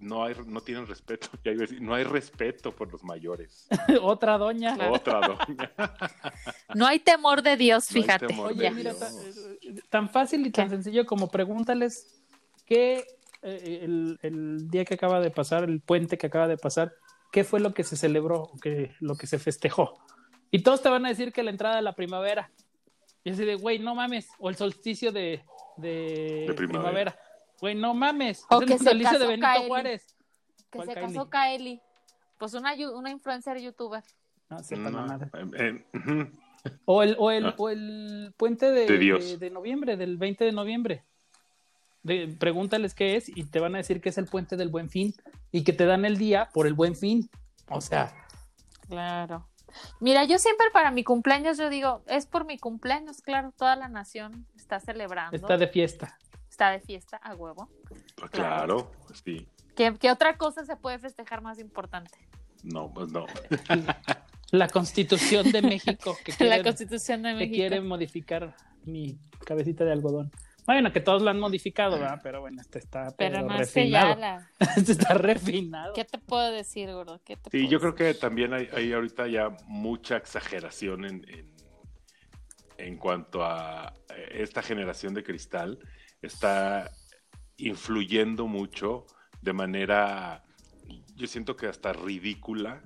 [0.00, 3.68] no hay, no tienen respeto, ya iba a decir, no hay respeto por los mayores.
[4.02, 4.76] Otra doña.
[4.90, 5.72] Otra doña.
[6.74, 8.26] No hay temor de Dios, No fíjate.
[8.28, 9.00] temor Oye, de mira, Dios.
[9.00, 10.76] ta- tan fácil y tan ¿Qué?
[10.76, 12.22] sencillo como pregúntales
[12.64, 13.04] qué
[13.42, 16.92] eh, el, el día que acaba de pasar, el puente que acaba de pasar,
[17.32, 19.98] qué fue lo que se celebró, qué, lo que se festejó.
[20.52, 22.50] Y todos te van a decir que la entrada de la primavera.
[23.24, 24.28] Y así de, güey, no mames.
[24.38, 25.42] O el solsticio de,
[25.76, 26.82] de, De primavera.
[26.82, 27.18] primavera.
[27.60, 28.44] Güey, no mames.
[28.50, 29.68] O es que el se natalicio de casó Benito Kaeli.
[29.68, 30.16] Juárez.
[30.70, 31.06] Que ¿Cuál se Kylie?
[31.08, 31.80] casó Kaeli.
[32.38, 34.02] Pues una, una influencer youtuber.
[34.48, 34.58] No,
[34.90, 35.30] No, madre.
[35.58, 36.32] eh, eh.
[36.84, 37.54] O el, o el, Ah.
[37.56, 39.24] o el puente de, De Dios.
[39.24, 41.04] de- de noviembre, del 20 de noviembre.
[42.02, 44.88] De- pregúntales qué es y te van a decir que es el puente del buen
[44.90, 45.14] fin
[45.52, 47.28] y que te dan el día por el buen fin.
[47.68, 48.12] O sea,
[48.88, 49.46] Claro.
[50.00, 53.88] Mira, yo siempre para mi cumpleaños yo digo, es por mi cumpleaños, claro, toda la
[53.88, 55.36] nación está celebrando.
[55.36, 56.18] está de fiesta.
[56.60, 57.70] Está de fiesta a huevo.
[58.16, 58.92] Pues claro,
[59.24, 59.48] sí.
[59.74, 62.18] ¿Qué, qué otra cosa se puede festejar más importante?
[62.62, 63.24] No, pues no.
[64.52, 67.54] La constitución de México que La quiere, Constitución de que México.
[67.54, 68.54] quiere modificar
[68.84, 70.30] mi cabecita de algodón.
[70.66, 72.20] Bueno, que todos lo han modificado, ¿verdad?
[72.22, 74.20] Pero bueno, este está Pero pero no es que ya refinado.
[74.20, 74.50] la...
[74.76, 75.94] Este está refinado.
[75.94, 77.22] ¿Qué te puedo decir, gordo?
[77.24, 81.26] ¿Qué te Sí, puedo yo creo que también hay, hay ahorita ya mucha exageración en,
[81.30, 81.54] en,
[82.76, 85.78] en cuanto a eh, esta generación de cristal.
[86.22, 86.90] Está
[87.56, 89.06] influyendo mucho
[89.42, 90.44] de manera,
[91.16, 92.82] yo siento que hasta ridícula,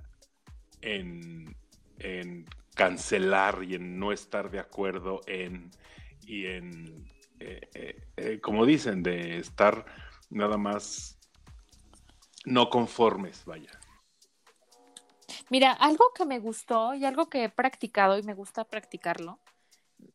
[0.81, 1.57] en,
[1.99, 5.71] en cancelar y en no estar de acuerdo en
[6.27, 7.07] y en,
[7.41, 9.85] eh, eh, eh, como dicen, de estar
[10.31, 11.19] nada más
[12.45, 13.71] no conformes, vaya.
[15.51, 19.39] Mira, algo que me gustó y algo que he practicado y me gusta practicarlo,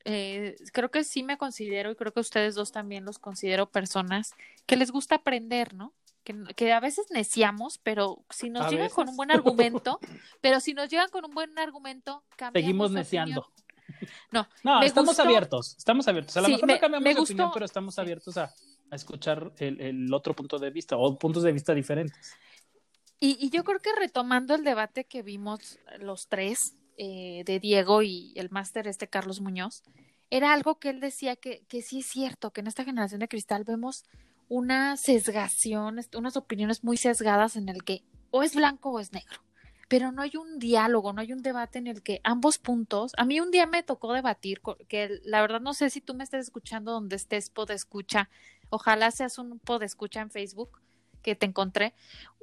[0.06, 4.32] eh, creo que sí me considero y creo que ustedes dos también los considero personas
[4.66, 5.94] que les gusta aprender, ¿no?
[6.24, 10.00] Que, que a veces neciamos, pero si nos A llegan con un buen argumento,
[10.42, 13.42] pero si nos llegan con un buen argumento, cambiamos Seguimos neciando.
[13.42, 13.60] opinión.
[14.32, 16.38] No, No, estamos gustó- abiertos, estamos abiertos.
[16.38, 18.54] A lo Sí, mejor me- no cambiamos de opinión, pero estamos abiertos a,
[18.92, 22.34] a escuchar el, el otro punto de vista o puntos de vista diferentes.
[23.20, 28.02] Y, y yo creo que retomando el debate que vimos los tres, eh, de Diego
[28.02, 29.84] y el máster este Carlos Muñoz,
[30.30, 33.30] era algo que él decía que, que sí es cierto, que en esta generación de
[33.30, 34.04] cristal vemos
[34.50, 39.39] una sesgación, unas opiniones muy sesgadas en el que o es blanco o es negro,
[39.88, 43.24] pero no hay un diálogo, no hay un debate en el que ambos puntos, a
[43.24, 46.41] mí un día me tocó debatir, que la verdad no sé si tú me estás
[46.41, 48.30] escuchando donde estés, escucha,
[48.70, 50.82] ojalá seas un escucha en Facebook
[51.22, 51.93] que te encontré,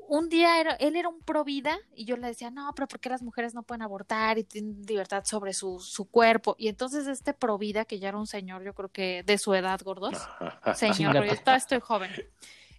[0.09, 3.00] un día era, él era un pro vida y yo le decía, no, pero ¿por
[3.00, 6.54] qué las mujeres no pueden abortar y tienen libertad sobre su, su cuerpo?
[6.59, 9.54] Y entonces este pro vida, que ya era un señor, yo creo que de su
[9.54, 10.16] edad, gordos,
[10.74, 12.11] señor, yo todavía estoy joven.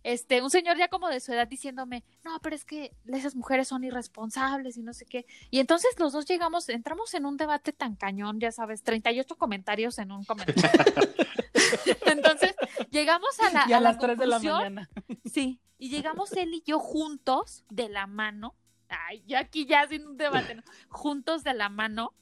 [0.08, 3.68] Este, un señor ya como de su edad diciéndome, no, pero es que esas mujeres
[3.68, 5.26] son irresponsables y no sé qué.
[5.52, 10.00] Y entonces los dos llegamos, entramos en un debate tan cañón, ya sabes, 38 comentarios
[10.00, 10.64] en un comentario.
[12.06, 12.56] entonces
[12.90, 14.90] llegamos a la, y a, a la las 3 de la mañana.
[15.26, 18.56] Sí, y llegamos él y yo juntos de la mano.
[18.88, 20.64] Ay, aquí ya sin un debate, ¿no?
[20.88, 22.14] Juntos de la mano,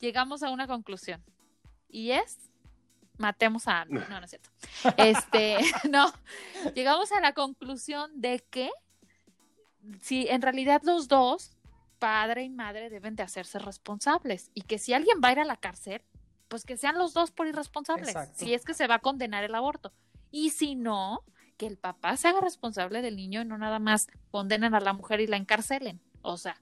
[0.00, 1.22] llegamos a una conclusión.
[1.88, 2.49] Y es,
[3.20, 3.84] matemos a...
[3.84, 4.50] No, no es cierto.
[4.96, 5.58] Este,
[5.90, 6.12] no,
[6.74, 8.70] llegamos a la conclusión de que
[10.00, 11.56] si en realidad los dos,
[11.98, 14.50] padre y madre, deben de hacerse responsables.
[14.54, 16.02] Y que si alguien va a ir a la cárcel,
[16.48, 18.08] pues que sean los dos por irresponsables.
[18.08, 18.34] Exacto.
[18.36, 19.92] Si es que se va a condenar el aborto.
[20.32, 21.22] Y si no,
[21.56, 24.92] que el papá se haga responsable del niño y no nada más condenen a la
[24.92, 26.00] mujer y la encarcelen.
[26.22, 26.56] O sea,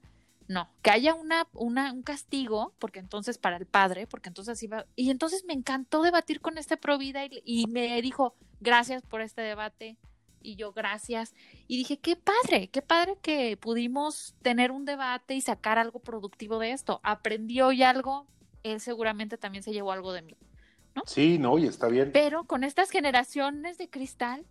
[0.49, 4.87] no, que haya una, una, un castigo, porque entonces para el padre, porque entonces iba,
[4.95, 9.21] y entonces me encantó debatir con este pro vida y, y me dijo, gracias por
[9.21, 9.95] este debate,
[10.41, 11.35] Y yo, gracias.
[11.67, 16.57] Y dije, qué padre, qué padre que pudimos tener un debate y sacar algo productivo
[16.57, 16.99] de esto.
[17.03, 18.25] Aprendió hoy algo,
[18.63, 20.35] él seguramente también se llevó algo de mí.
[20.95, 21.03] ¿no?
[21.05, 22.11] Sí, no, y está bien.
[22.11, 24.45] Pero con estas generaciones de cristal,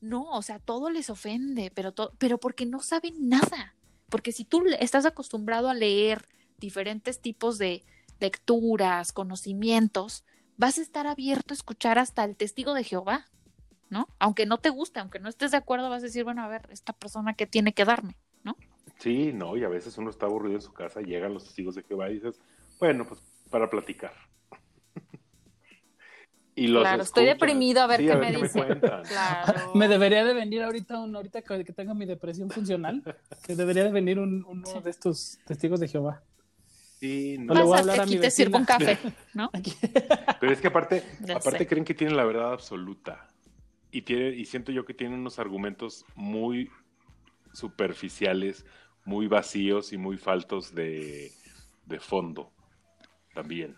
[0.00, 3.74] no, o sea, todo les ofende, pero, pero porque no saben nada.
[4.14, 7.82] Porque si tú estás acostumbrado a leer diferentes tipos de
[8.20, 10.24] lecturas, conocimientos,
[10.56, 13.26] vas a estar abierto a escuchar hasta el testigo de Jehová,
[13.90, 14.06] ¿no?
[14.20, 16.68] Aunque no te guste, aunque no estés de acuerdo, vas a decir, bueno, a ver,
[16.70, 18.56] esta persona que tiene que darme, ¿no?
[19.00, 21.82] Sí, no, y a veces uno está aburrido en su casa, llegan los testigos de
[21.82, 22.40] Jehová y dices,
[22.78, 24.14] bueno, pues para platicar.
[26.56, 28.64] Y los claro, estoy deprimido a ver qué me dice.
[28.64, 29.74] Me, claro.
[29.74, 33.02] me debería de venir ahorita un, ahorita que tenga mi depresión funcional,
[33.44, 34.78] que debería de venir un, uno sí.
[34.82, 36.22] de estos testigos de Jehová.
[37.00, 37.54] Sí, no.
[37.54, 38.98] le voy a hablar aquí a mi te sirvo un café,
[39.34, 39.50] ¿no?
[40.40, 41.66] Pero es que aparte, ya aparte sé.
[41.66, 43.28] creen que tienen la verdad absoluta.
[43.90, 46.70] Y, tiene, y siento yo que tienen unos argumentos muy
[47.52, 48.64] superficiales,
[49.04, 51.32] muy vacíos y muy faltos de,
[51.86, 52.50] de fondo
[53.34, 53.76] también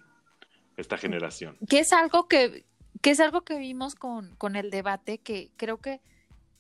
[0.76, 1.56] esta generación.
[1.68, 2.66] Que es algo que,
[3.00, 6.00] que es algo que vimos con, con el debate, que creo que,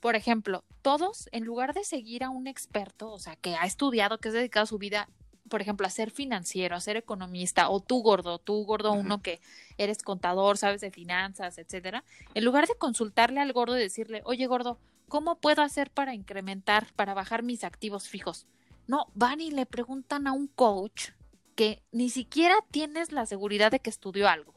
[0.00, 4.18] por ejemplo, todos, en lugar de seguir a un experto, o sea, que ha estudiado,
[4.18, 5.08] que ha dedicado su vida,
[5.48, 9.40] por ejemplo, a ser financiero, a ser economista, o tú gordo, tú gordo uno que
[9.78, 12.04] eres contador, sabes de finanzas, etcétera,
[12.34, 16.92] en lugar de consultarle al gordo y decirle, oye gordo, ¿cómo puedo hacer para incrementar,
[16.94, 18.46] para bajar mis activos fijos?
[18.86, 21.10] No, van y le preguntan a un coach
[21.56, 24.54] que ni siquiera tienes la seguridad de que estudió algo.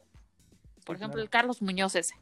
[0.84, 1.22] Por sí, ejemplo, claro.
[1.22, 2.14] el Carlos Muñoz ese.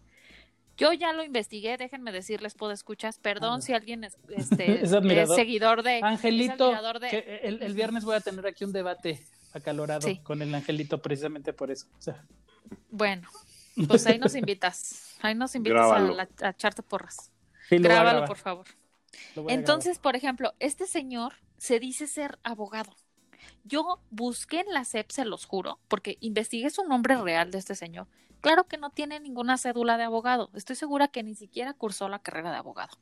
[0.79, 4.93] Yo ya lo investigué, déjenme decirles, puedo escuchas, perdón ah, si alguien es, este, es,
[4.93, 6.01] es, seguidor de...
[6.03, 7.09] Angelito, es de...
[7.09, 9.21] Que el, el, viernes voy a tener aquí un debate
[9.53, 10.19] acalorado sí.
[10.19, 11.89] con el Angelito precisamente por eso.
[11.99, 12.25] O sea.
[12.91, 13.29] Bueno,
[13.89, 17.33] pues ahí nos invitas, ahí nos invitas a, la, a, echarte porras.
[17.69, 18.67] Sí, Grábalo, por favor.
[19.49, 22.95] Entonces, por ejemplo, este señor se dice ser abogado.
[23.65, 27.75] Yo busqué en la SEP, se los juro, porque investigué su nombre real de este
[27.75, 28.07] señor.
[28.41, 30.51] Claro que no tiene ninguna cédula de abogado.
[30.55, 32.97] Estoy segura que ni siquiera cursó la carrera de abogado.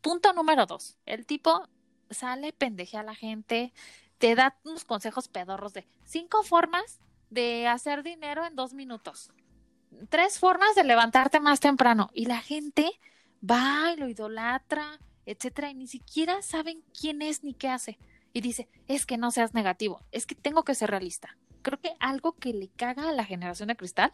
[0.00, 0.96] Punto número dos.
[1.04, 1.68] El tipo
[2.10, 3.72] sale, pendeje a la gente,
[4.18, 9.32] te da unos consejos pedorros de cinco formas de hacer dinero en dos minutos.
[10.08, 12.10] Tres formas de levantarte más temprano.
[12.12, 12.90] Y la gente
[13.42, 17.98] va y lo idolatra, etcétera, y ni siquiera saben quién es ni qué hace
[18.36, 21.38] y dice, es que no seas negativo, es que tengo que ser realista.
[21.62, 24.12] Creo que algo que le caga a la generación de cristal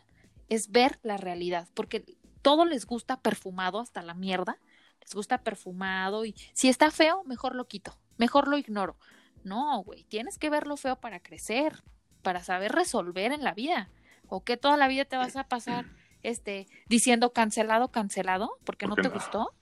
[0.49, 2.05] es ver la realidad, porque
[2.41, 4.61] todo les gusta perfumado hasta la mierda,
[5.01, 8.97] les gusta perfumado y si está feo, mejor lo quito, mejor lo ignoro.
[9.43, 11.83] No, güey, tienes que verlo feo para crecer,
[12.23, 13.91] para saber resolver en la vida.
[14.29, 15.87] O que toda la vida te vas a pasar
[16.23, 19.53] este diciendo cancelado, cancelado, porque no te gustó.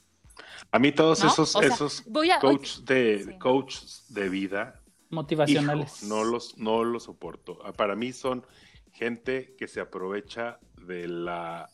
[0.71, 1.31] A mí todos ¿no?
[1.31, 3.39] esos, o sea, esos a, coach de, sí.
[3.39, 4.81] coaches de vida
[5.11, 6.03] motivacionales.
[6.03, 7.59] Hijo, no los, no los soporto.
[7.65, 8.47] Ah, para mí son
[8.93, 11.69] gente que se aprovecha de la,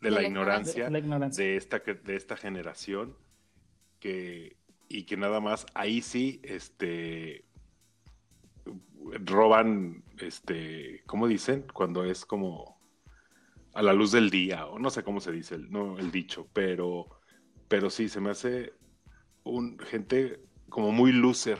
[0.00, 3.16] de, de la, la, ignorancia, la, ignorancia, de esta, de esta generación
[3.98, 4.56] que,
[4.88, 7.44] y que nada más ahí sí este,
[9.24, 11.66] roban, este, ¿cómo dicen?
[11.72, 12.80] Cuando es como
[13.74, 16.48] a la luz del día, o no sé cómo se dice el, no, el dicho,
[16.52, 17.20] pero
[17.72, 18.74] pero sí, se me hace
[19.44, 21.58] un gente como muy loser.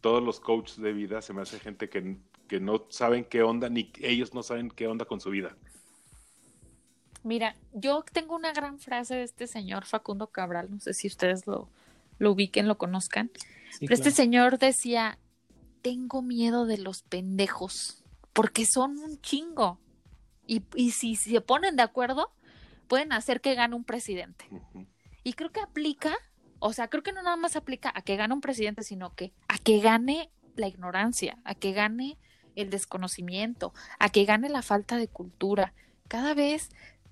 [0.00, 2.16] Todos los coaches de vida se me hace gente que,
[2.46, 5.56] que no saben qué onda, ni ellos no saben qué onda con su vida.
[7.24, 11.48] Mira, yo tengo una gran frase de este señor Facundo Cabral, no sé si ustedes
[11.48, 11.68] lo,
[12.20, 13.32] lo ubiquen, lo conozcan,
[13.72, 14.08] sí, pero este claro.
[14.10, 15.18] este señor decía,
[15.82, 19.80] tengo miedo de los pendejos, porque son un chingo.
[20.46, 22.30] Y, y si se ponen de acuerdo,
[22.88, 24.46] pueden hacer que gane un presidente.
[24.50, 24.86] Uh -huh.
[25.22, 26.16] Y creo que aplica,
[26.58, 29.32] o sea, creo que no nada más aplica a que gane un presidente, sino que
[29.46, 32.18] a que gane la ignorancia, a que gane
[32.56, 35.74] el desconocimiento, a que gane la falta de cultura.
[36.08, 36.70] Cada vez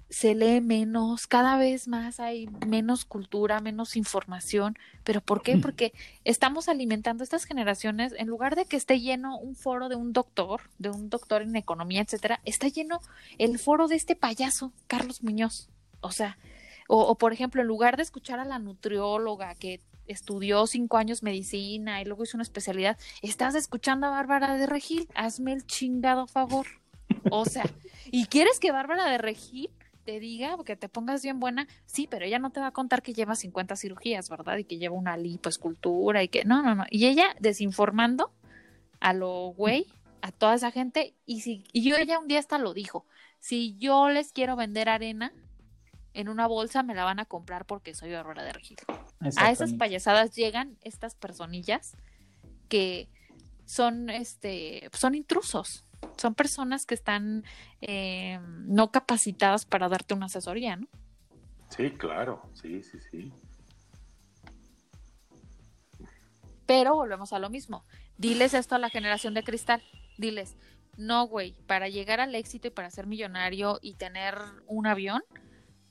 [0.09, 4.79] se lee menos, cada vez más hay menos cultura, menos información.
[5.05, 5.57] ¿Pero por qué?
[5.57, 5.93] Porque
[6.25, 10.63] estamos alimentando estas generaciones, en lugar de que esté lleno un foro de un doctor,
[10.79, 13.01] de un doctor en economía, etcétera, está lleno
[13.39, 15.69] el foro de este payaso, Carlos Muñoz.
[16.01, 16.39] O sea,
[16.89, 21.25] o, o por ejemplo, en lugar de escuchar a la nutrióloga que estudió cinco años
[21.25, 26.29] medicina y luego hizo una especialidad, estás escuchando a Bárbara de Regil, hazme el chingado
[26.29, 26.67] favor.
[27.31, 27.65] O sea,
[28.07, 29.71] ¿y quieres que Bárbara de Regil
[30.07, 33.03] te diga, que te pongas bien buena, sí, pero ella no te va a contar
[33.03, 34.57] que lleva 50 cirugías, ¿verdad?
[34.57, 36.85] Y que lleva una lipoescultura y que no, no, no.
[36.91, 38.33] Y ella desinformando
[39.01, 39.89] a lo güey,
[40.23, 43.05] a toda esa gente, y si y yo ella un día hasta lo dijo,
[43.41, 45.33] si yo les quiero vender arena,
[46.15, 48.79] en una bolsa me la van a comprar porque soy Aurora de Regil.
[49.37, 51.97] A esas payasadas llegan estas personillas
[52.69, 53.09] que
[53.65, 55.85] son, este, son intrusos.
[56.17, 57.45] Son personas que están
[57.81, 60.89] eh, no capacitadas para darte una asesoría, ¿no?
[61.69, 63.33] Sí, claro, sí, sí, sí.
[66.67, 67.85] Pero volvemos a lo mismo.
[68.19, 69.83] Diles esto a la generación de cristal.
[70.19, 70.57] Diles,
[70.97, 74.37] no, güey, para llegar al éxito y para ser millonario y tener
[74.67, 75.23] un avión,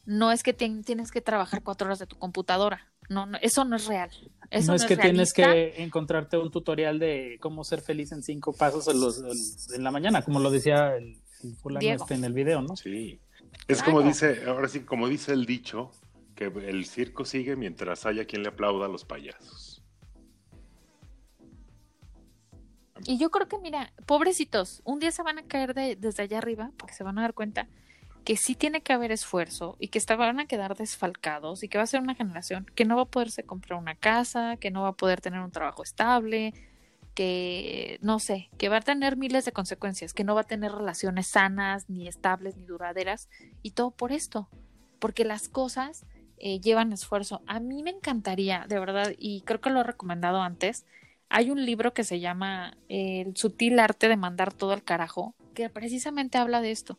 [0.06, 2.92] no es que te- tienes que trabajar cuatro horas de tu computadora.
[3.10, 4.10] No, no, eso no es real.
[4.50, 8.54] Eso no es que tienes que encontrarte un tutorial de cómo ser feliz en cinco
[8.54, 12.04] pasos en, los- en la mañana, como lo decía el, el fulano Diego.
[12.04, 12.76] este en el video, ¿no?
[12.76, 13.20] Sí.
[13.68, 13.94] Es Claro.
[13.94, 15.92] como dice, ahora sí, como dice el dicho,
[16.36, 19.82] que el circo sigue mientras haya quien le aplauda a los payasos.
[23.06, 26.38] Y yo creo que, mira, pobrecitos, un día se van a caer de- desde allá
[26.40, 27.68] arriba porque se van a dar cuenta
[28.26, 31.84] que sí tiene que haber esfuerzo y que van a quedar desfalcados y que va
[31.84, 34.90] a ser una generación que no va a poderse comprar una casa, que no va
[34.90, 36.54] a poder tener un trabajo estable,
[37.14, 40.72] que no sé, que va a tener miles de consecuencias, que no va a tener
[40.72, 43.30] relaciones sanas, ni estables, ni duraderas,
[43.62, 44.50] y todo por esto,
[45.00, 46.06] porque las cosas
[46.38, 47.44] eh, llevan esfuerzo.
[47.46, 50.86] A mí me encantaría, de verdad, y creo que lo he recomendado antes,
[51.30, 55.70] hay un libro que se llama El sutil arte de mandar todo al carajo, que
[55.70, 56.98] precisamente habla de esto,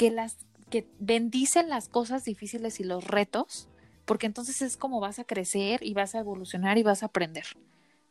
[0.00, 0.38] que las
[0.70, 3.68] que bendicen las cosas difíciles y los retos,
[4.06, 7.44] porque entonces es como vas a crecer y vas a evolucionar y vas a aprender,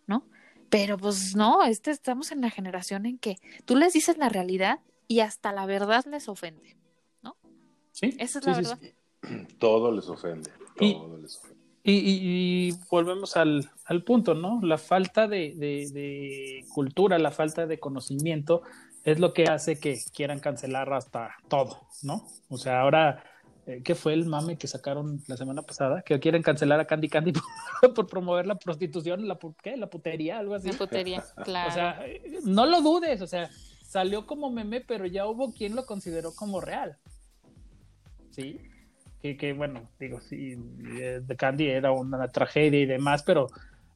[0.05, 0.23] ¿no?
[0.69, 4.81] Pero pues no, este, estamos en la generación en que tú les dices la realidad
[5.07, 6.77] y hasta la verdad les ofende.
[7.91, 8.79] Sí, Esa es sí, la sí, verdad.
[8.81, 9.55] sí.
[9.59, 10.51] Todo les ofende.
[10.79, 11.59] Y- Todo les ofende.
[11.83, 14.59] Y, y- y volvemos al, al punto, ¿no?
[14.61, 18.61] La falta de, de- de cultura, la falta de conocimiento
[19.11, 22.27] es lo que hace que quieran cancelar hasta todo, ¿no?
[22.49, 23.23] O sea, ahora,
[23.65, 26.01] eh, ¿qué fue el mame que sacaron la semana pasada?
[26.01, 27.33] Que quieren cancelar a Candy Candy
[27.81, 29.77] por, por promover la prostitución, la, ¿qué?
[29.77, 30.71] La putería, algo así.
[30.71, 31.69] La putería, claro.
[31.71, 33.49] O sea, eh, no lo dudes, o sea,
[33.83, 36.97] salió como meme, pero ya hubo quien lo consideró como real.
[38.31, 38.59] Sí,
[39.21, 40.55] que, que bueno, digo, sí,
[40.99, 43.47] eh, The Candy era una tragedia y demás, pero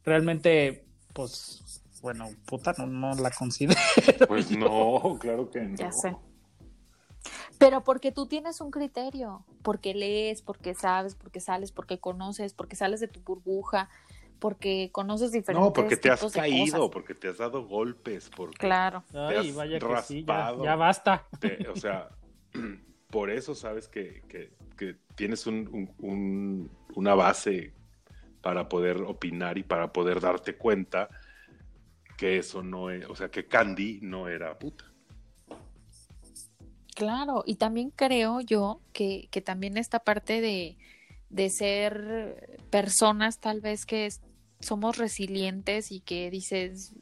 [0.03, 3.79] realmente, pues, bueno, puta, no, no la considero.
[4.27, 5.77] Pues no, claro que no.
[5.77, 6.15] Ya sé.
[7.57, 12.75] Pero porque tú tienes un criterio, porque lees, porque sabes, porque sales, porque conoces, porque
[12.75, 13.89] sales de tu burbuja,
[14.39, 19.05] porque conoces diferentes No, porque te has caído, porque te has dado golpes, porque Claro.
[19.13, 20.63] Ay, has vaya que sí, ya, raspado.
[20.65, 21.25] ya basta.
[21.39, 22.09] te- o sea,
[23.09, 27.73] por eso sabes que, que- que tienes un- un- un- una base
[28.41, 31.07] para poder opinar y para poder darte cuenta
[32.17, 34.85] que eso no es, o sea, que Candy no era puta.
[36.95, 40.77] Claro, y también creo yo que, que también esta parte de,
[41.29, 44.09] de ser personas tal vez que
[44.59, 46.93] somos resilientes y que dices,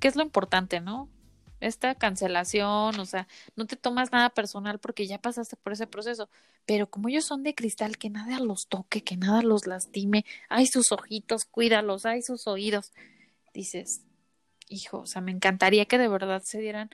[0.00, 1.08] ¿qué es lo importante, no?
[1.60, 6.28] Esta cancelación, o sea, no te tomas nada personal porque ya pasaste por ese proceso,
[6.66, 10.66] pero como ellos son de cristal, que nada los toque, que nada los lastime, ay
[10.66, 12.92] sus ojitos, cuídalos, ay sus oídos,
[13.54, 14.02] dices,
[14.70, 16.88] hijo, o sea, me encantaría que de verdad se dieran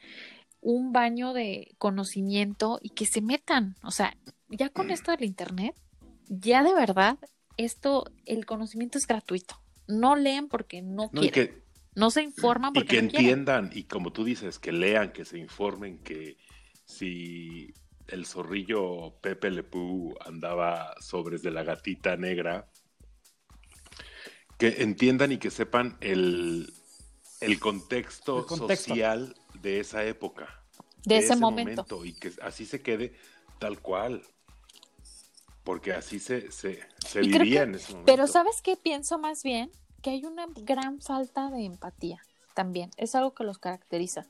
[0.60, 3.76] un baño de conocimiento y que se metan.
[3.84, 4.16] O sea,
[4.48, 5.76] ya con esto del internet,
[6.26, 7.18] ya de verdad,
[7.56, 9.62] esto, el conocimiento es gratuito.
[9.86, 11.22] No leen porque no, ¿no?
[11.22, 11.54] Y quieren.
[11.54, 11.62] que,
[11.94, 13.26] no se informan y porque que no quieren.
[13.26, 16.36] entiendan, y como tú dices, que lean, que se informen, que
[16.84, 17.72] si
[18.08, 22.68] el zorrillo Pepe Lepú andaba sobres de la gatita negra,
[24.58, 26.72] que entiendan y que sepan el,
[27.46, 28.88] el contexto, El contexto.
[28.90, 30.62] social de esa época.
[31.04, 32.04] De ese momento.
[32.04, 33.14] Y que así se quede
[33.58, 34.22] tal cual.
[35.64, 38.06] Porque así se, se, se vivía que- en ese momento.
[38.12, 39.70] Pero ¿sabes qué pienso más bien?
[40.02, 42.22] Que hay una gran falta de empatía
[42.54, 42.90] también.
[42.96, 44.26] Es algo que los caracteriza.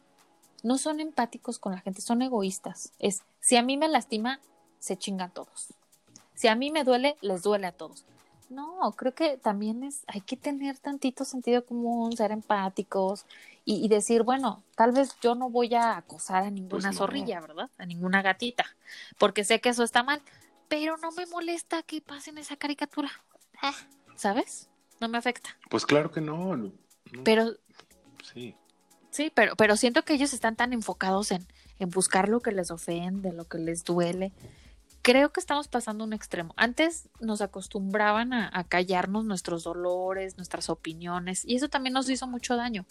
[0.62, 2.92] No son empáticos con la gente, son egoístas.
[2.98, 4.40] Es, si a mí me lastima,
[4.78, 5.68] se chingan todos.
[6.34, 8.04] Si a mí me duele, les duele a todos.
[8.48, 13.26] No, creo que también es, hay que tener tantito sentido común, ser empáticos
[13.64, 16.92] y, y decir, bueno, tal vez yo no voy a acosar a ninguna Pues no.
[16.92, 17.70] zorrilla, ¿verdad?
[17.78, 18.64] A ninguna gatita,
[19.18, 20.22] porque sé que eso está mal,
[20.68, 23.10] pero no me molesta que pasen esa caricatura.
[23.60, 23.74] Ah,
[24.14, 24.68] ¿Sabes?
[25.00, 25.50] No me afecta.
[25.68, 26.56] Pues claro que no.
[26.56, 26.72] no,
[27.12, 27.52] no, Pero
[28.32, 28.54] sí.
[29.10, 31.46] sí, pero, pero siento que ellos están tan enfocados en,
[31.80, 34.32] en buscar lo que les ofende, lo que les duele.
[35.06, 36.52] Creo que estamos pasando un extremo.
[36.56, 42.26] Antes nos acostumbraban a, a callarnos nuestros dolores, nuestras opiniones, y eso también nos hizo
[42.26, 42.86] mucho daño.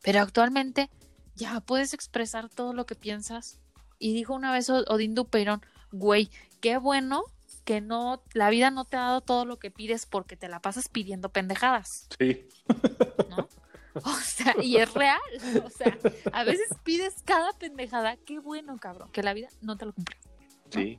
[0.00, 0.88] Pero actualmente
[1.36, 3.60] ya puedes expresar todo lo que piensas.
[3.98, 5.60] Y dijo una vez Odín Dupeirón,
[5.92, 6.30] güey,
[6.62, 7.24] qué bueno
[7.66, 10.60] que no, la vida no te ha dado todo lo que pides porque te la
[10.60, 12.48] pasas pidiendo pendejadas, Sí,
[13.28, 13.46] ¿no?
[14.04, 15.20] O sea, y es real.
[15.66, 15.98] O sea,
[16.32, 18.16] a veces pides cada pendejada.
[18.16, 20.16] Qué bueno, cabrón, que la vida no te lo cumple.
[20.70, 20.98] sí.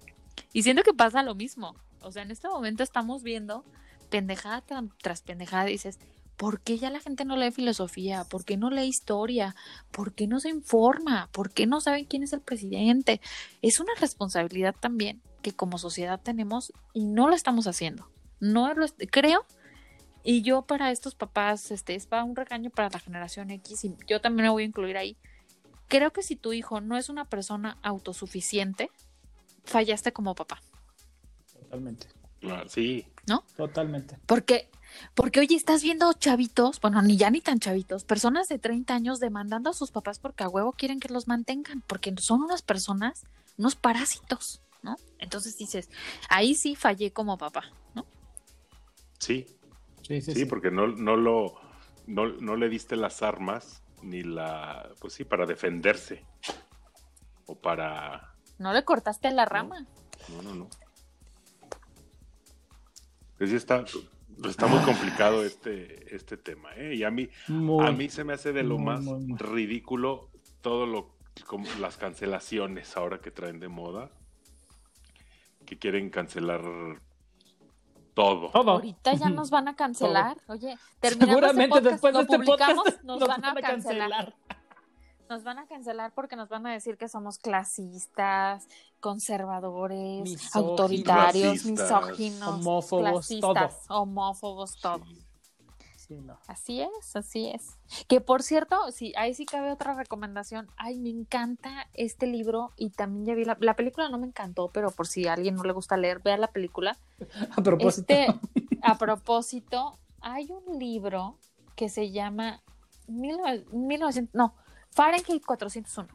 [0.53, 1.75] Y siento que pasa lo mismo.
[2.01, 3.63] O sea, en este momento estamos viendo
[4.09, 5.65] pendejada tra- tras pendejada.
[5.65, 5.99] Dices,
[6.37, 8.23] ¿por qué ya la gente no lee filosofía?
[8.23, 9.55] ¿Por qué no lee historia?
[9.91, 11.29] ¿Por qué no se informa?
[11.31, 13.21] ¿Por qué no saben quién es el presidente?
[13.61, 18.09] Es una responsabilidad también que como sociedad tenemos y no lo estamos haciendo.
[18.39, 19.45] No lo creo.
[20.23, 23.95] Y yo para estos papás, este, es para un regaño para la generación X y
[24.07, 25.17] yo también me voy a incluir ahí.
[25.87, 28.91] Creo que si tu hijo no es una persona autosuficiente,
[29.69, 30.61] fallaste como papá.
[31.53, 32.07] Totalmente.
[32.39, 33.05] Claro, sí.
[33.55, 34.17] Totalmente.
[34.25, 34.69] Porque,
[35.13, 39.19] porque oye, estás viendo chavitos, bueno, ni ya ni tan chavitos, personas de 30 años
[39.19, 43.25] demandando a sus papás porque a huevo quieren que los mantengan, porque son unas personas,
[43.57, 44.95] unos parásitos, ¿no?
[45.19, 45.89] Entonces dices,
[46.29, 48.05] ahí sí fallé como papá, ¿no?
[49.19, 49.45] Sí,
[50.01, 50.45] Sí, sí, sí, sí.
[50.45, 51.59] porque no, no lo
[52.07, 56.25] no, no le diste las armas ni la pues sí para defenderse
[57.45, 59.85] o para No le cortaste la rama.
[60.29, 60.67] no no no
[63.37, 63.83] Pues sí está
[64.47, 66.95] está muy complicado este este tema ¿eh?
[66.95, 67.85] y a mí Muy.
[67.87, 69.37] a mí se me hace de lo muy, más muy, muy.
[69.37, 70.29] ridículo
[70.61, 74.11] todo lo como las cancelaciones ahora que traen de moda
[75.65, 76.61] que quieren cancelar
[78.13, 78.71] todo Todo.
[78.71, 80.35] Ahorita ya nos van a cancelar.
[80.47, 84.35] Oye, terminamos Seguramente este podcast, después de este publicamos, podcast nos, nos van a cancelar.
[85.29, 88.67] Nos van a cancelar porque nos van a decir que somos clasistas,
[88.99, 90.55] conservadores, Misóginos.
[90.55, 91.91] autoritarios, Racistas.
[92.01, 95.05] misóginos, Homófobos, clasistas, homófobos, todo.
[95.05, 95.25] Sí.
[95.95, 96.39] Sí, no.
[96.47, 97.77] Así es, así es.
[98.07, 100.67] Que por cierto, sí, ahí sí cabe otra recomendación.
[100.75, 104.69] Ay, me encanta este libro y también ya vi la, la película, no me encantó,
[104.73, 106.97] pero por si a alguien no le gusta leer, vea la película.
[107.55, 108.11] A propósito.
[108.11, 108.27] Este,
[108.81, 111.37] a propósito, hay un libro
[111.75, 112.63] que se llama
[113.07, 114.55] 19 1900, no,
[114.91, 116.09] Fahrenheit 401,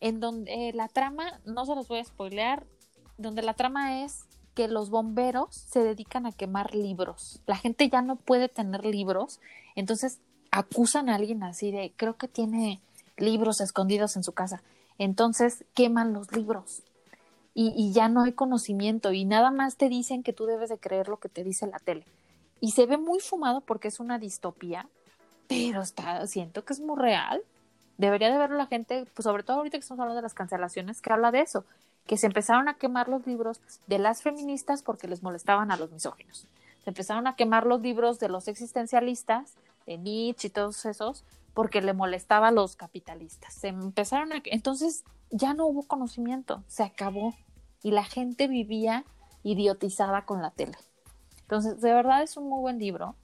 [0.00, 2.66] en donde eh, la trama, no se los voy a spoilear,
[3.16, 4.24] donde la trama es
[4.54, 7.40] que los bomberos se dedican a quemar libros.
[7.46, 9.40] La gente ya no puede tener libros,
[9.76, 10.18] entonces
[10.50, 12.80] acusan a alguien así de, creo que tiene
[13.16, 14.62] libros escondidos en su casa.
[14.98, 16.82] Entonces queman los libros
[17.54, 20.78] y, y ya no hay conocimiento y nada más te dicen que tú debes de
[20.78, 22.04] creer lo que te dice la tele.
[22.60, 24.88] Y se ve muy fumado porque es una distopía,
[25.46, 27.42] pero está, siento que es muy real.
[27.98, 31.02] Debería de verlo la gente, pues sobre todo ahorita que estamos hablando de las cancelaciones,
[31.02, 31.64] que habla de eso,
[32.06, 35.90] que se empezaron a quemar los libros de las feministas porque les molestaban a los
[35.90, 36.46] misóginos.
[36.84, 39.54] Se empezaron a quemar los libros de los existencialistas,
[39.86, 41.24] de Nietzsche y todos esos,
[41.54, 43.52] porque le molestaba a los capitalistas.
[43.52, 44.42] Se empezaron a...
[44.44, 47.34] Entonces ya no hubo conocimiento, se acabó.
[47.82, 49.04] Y la gente vivía
[49.42, 50.76] idiotizada con la tele.
[51.42, 53.14] Entonces, de verdad es un muy buen libro.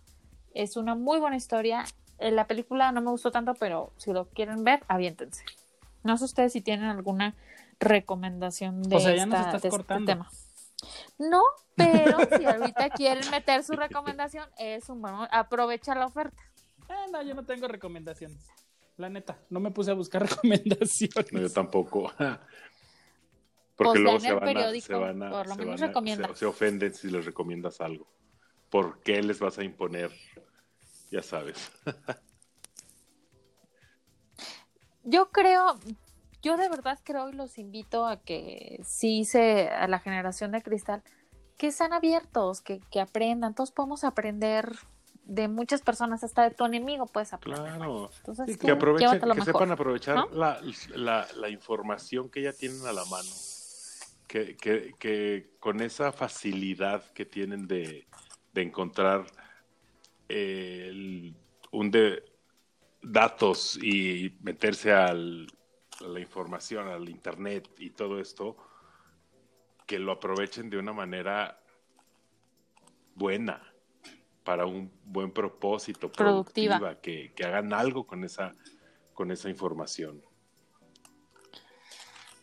[0.52, 1.84] Es una muy buena historia.
[2.18, 5.44] Eh, La película no me gustó tanto, pero si lo quieren ver, aviéntense.
[6.02, 7.34] No sé ustedes si tienen alguna
[7.80, 10.30] recomendación de, O sea, ya nos esta- estás de este tema.
[11.18, 11.42] No,
[11.76, 15.34] pero si ahorita quieren meter su recomendación, es un buen momento.
[15.34, 16.36] aprovecha la oferta.
[16.88, 18.46] Ah, no, yo no tengo recomendaciones.
[18.96, 21.32] La neta, no me puse a buscar recomendaciones.
[21.32, 22.12] No, yo tampoco.
[22.16, 22.38] Pues
[23.76, 26.28] Porque luego se van, a, se van a- por lo se menos van a- recomienda.
[26.28, 28.06] se- se ofenden si les recomiendas algo.
[28.70, 30.12] ¿Por qué les vas a imponer?
[31.14, 31.70] Ya sabes.
[35.04, 35.78] Yo creo,
[36.42, 40.62] yo de verdad creo y los invito a que sí se, a la generación de
[40.62, 41.02] cristal,
[41.58, 43.54] que sean abiertos, que, que aprendan.
[43.54, 44.72] Todos podemos aprender
[45.24, 47.62] de muchas personas, hasta de tu enemigo puedes aprender.
[47.74, 48.10] Claro.
[48.16, 49.44] Entonces, Sí, que aprovechen, que mejor.
[49.44, 50.26] sepan aprovechar ¿no?
[50.32, 50.58] la,
[50.96, 53.28] la- la información que ya tienen a la mano.
[54.26, 58.08] Que, que- que con esa facilidad que tienen de,
[58.54, 59.26] de encontrar
[60.28, 61.34] eh, el-
[61.72, 62.22] un de
[63.02, 65.46] datos y meterse al-
[66.00, 68.56] a la información, al internet y todo esto,
[69.86, 71.60] que lo aprovechen de una manera
[73.14, 73.62] buena,
[74.44, 76.78] para un buen propósito, Productiva.
[76.78, 78.52] productiva, que, que hagan algo con esa,
[79.14, 80.22] con esa información.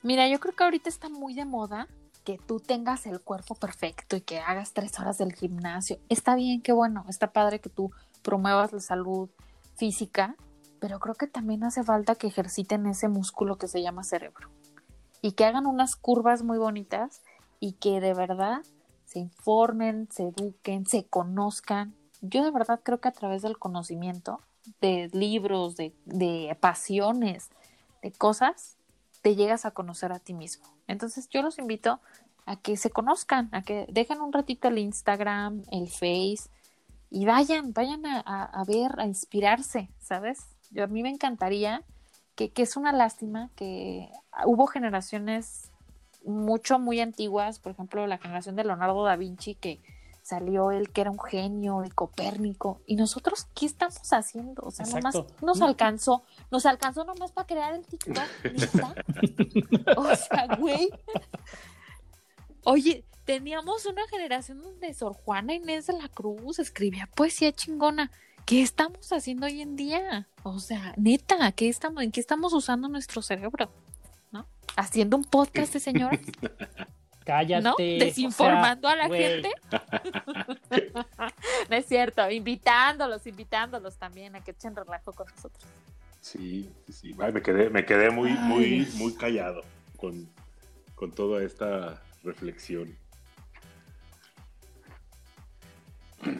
[0.01, 1.87] Mira, yo creo que ahorita está muy de moda
[2.23, 5.99] que tú tengas el cuerpo perfecto y que hagas tres horas del gimnasio.
[6.09, 7.91] Está bien, qué bueno, está padre que tú
[8.21, 9.29] promuevas la salud
[9.75, 10.35] física,
[10.79, 14.49] pero creo que también hace falta que ejerciten ese músculo que se llama cerebro
[15.21, 17.21] y que hagan unas curvas muy bonitas
[17.59, 18.61] y que de verdad
[19.05, 21.95] se informen, se eduquen, se conozcan.
[22.21, 24.41] Yo de verdad creo que a través del conocimiento,
[24.79, 27.49] de libros, de, de pasiones,
[28.01, 28.77] de cosas,
[29.21, 30.65] te llegas a conocer a ti mismo.
[30.91, 31.99] Entonces yo los invito
[32.45, 36.49] a que se conozcan, a que dejen un ratito el Instagram, el Face
[37.09, 40.47] y vayan, vayan a, ver, a inspirarse, ¿sabes?
[40.71, 41.83] Yo a mí me encantaría
[42.35, 44.09] que, que es una lástima que
[44.45, 45.71] hubo generaciones
[46.23, 49.81] mucho, muy antiguas, por ejemplo, la generación de Leonardo da Vinci, que
[50.31, 54.63] salió él que era un genio de Copérnico, y nosotros, ¿qué estamos haciendo?
[54.63, 58.23] O sea, nomás nos alcanzó, nos alcanzó nomás para crear el TikTok.
[59.97, 60.89] O sea, güey.
[62.63, 68.09] Oye, teníamos una generación donde Sor Juana Inés de la Cruz escribía poesía chingona.
[68.45, 70.29] ¿Qué estamos haciendo hoy en día?
[70.43, 73.69] O sea, neta, ¿qué estamos, ¿en qué estamos usando nuestro cerebro?
[74.31, 74.47] ¿No?
[74.77, 76.21] Haciendo un podcast de señoras,
[77.25, 77.63] Cállate.
[77.63, 77.73] ¿no?
[77.73, 79.49] o sea, Desinformando a la gente.
[81.69, 85.63] no es cierto, invitándolos, invitándolos también a que echen relajo con nosotros.
[86.19, 87.15] Sí, sí.
[87.19, 88.37] Ay, me quedé, me quedé muy, Ay.
[88.37, 89.61] muy, muy callado
[89.97, 90.29] con,
[90.95, 92.97] con toda esta reflexión.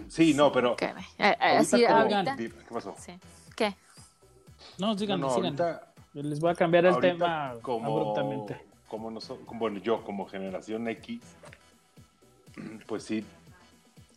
[0.08, 0.76] Sí, no, pero.
[0.80, 2.36] Eh, eh, ahorita ahorita.
[2.38, 2.96] ¿Qué pasó?
[3.00, 3.14] Sí.
[3.56, 3.76] ¿Qué?
[4.78, 5.60] No, sigan, No, no, sigan.
[5.60, 8.71] ahorita, Les voy a cambiar el tema como, abruptamente.
[8.92, 11.22] Como noso- como- bueno, yo como generación X,
[12.88, 13.24] pues sí,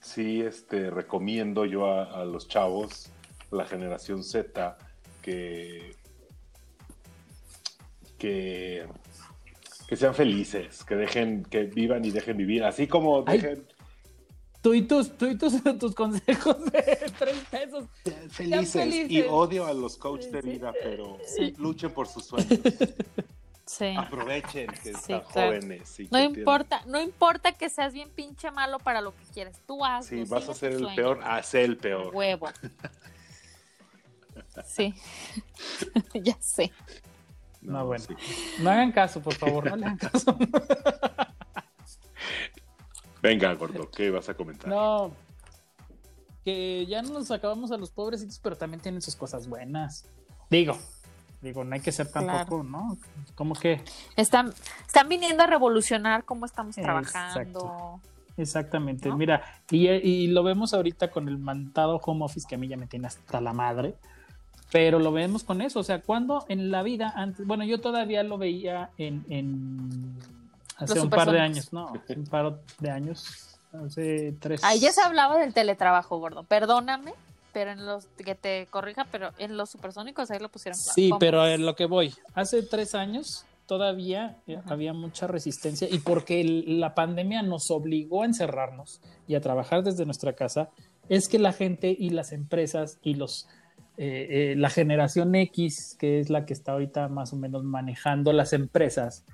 [0.02, 3.08] sí, este, recomiendo yo a, a los chavos,
[3.52, 4.76] la generación Z,
[5.22, 5.94] que,
[8.18, 8.84] que,
[9.86, 13.38] que sean felices, que dejen, que vivan y dejen vivir, así como Ay.
[13.38, 13.64] dejen
[14.60, 17.84] Tú y tus, tú y tus, tus consejos de tres pesos.
[18.30, 18.72] felices.
[18.72, 19.10] felices.
[19.10, 21.54] Y odio a los coaches de vida, pero Sí.
[21.58, 22.48] luchen por sus sueños.
[23.66, 23.94] Sí.
[23.96, 25.48] Aprovechen que Sí, están claro.
[25.48, 25.98] jóvenes.
[26.00, 29.24] y No que tienen- importa, no importa que seas bien pinche malo para lo que
[29.32, 29.58] quieres.
[29.66, 30.08] Tú hazlo.
[30.24, 30.96] Si vas a ser el sueño.
[30.96, 32.14] peor, haz el peor.
[32.14, 32.48] Huevo.
[34.66, 34.94] Sí.
[36.14, 36.72] ya sé.
[37.62, 38.04] No, bueno.
[38.06, 38.14] sí.
[38.62, 40.36] No hagan caso, por favor, no le hagan caso.
[43.22, 44.68] Venga, gordo, ¿qué vas a comentar?
[44.68, 45.12] No.
[46.44, 50.04] Que ya no nos acabamos a los pobrecitos, pero también tienen sus cosas buenas.
[50.50, 50.76] Digo,
[51.44, 52.96] digo, no hay que ser tampoco, ¿no?
[53.34, 53.80] Como que
[54.16, 54.52] Están,
[54.86, 57.10] están viniendo a revolucionar cómo estamos Exacto.
[57.12, 58.00] trabajando.
[58.36, 59.16] Exactamente, ¿No?
[59.16, 62.76] mira, y, y lo vemos ahorita con el mandado home office que a mí ya
[62.76, 63.94] me tiene hasta la madre,
[64.72, 68.24] pero lo vemos con eso, o sea, cuando en la vida antes, bueno, yo todavía
[68.24, 70.16] lo veía en, en
[70.76, 74.64] hace Los un par de años, no, un par de años, hace tres.
[74.64, 76.42] Ahí ya se hablaba del teletrabajo, gordo.
[76.42, 77.14] Perdóname,
[77.54, 80.76] pero en los que te corrija, pero en los supersónicos ahí lo pusieron.
[80.78, 81.18] Sí, ¿Cómo?
[81.20, 84.74] pero a lo que voy, hace tres años todavía eh, Ajá.
[84.74, 89.82] había mucha resistencia y porque el- la pandemia nos obligó a encerrarnos y a trabajar
[89.82, 90.68] desde nuestra casa,
[91.08, 93.46] es que la gente y las empresas y los
[93.96, 98.32] eh, eh, la generación X, que es la que está ahorita más o menos manejando
[98.32, 99.24] las empresas,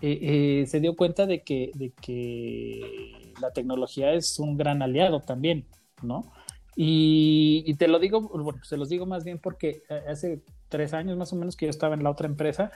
[0.00, 0.18] eh,
[0.62, 5.66] eh, se dio cuenta de que, de que la tecnología es un gran aliado también,
[6.02, 6.32] ¿no?
[6.76, 10.92] Y, y te lo digo, bueno, se los digo más bien porque eh, hace tres
[10.92, 12.72] años más o menos que yo estaba en la otra empresa,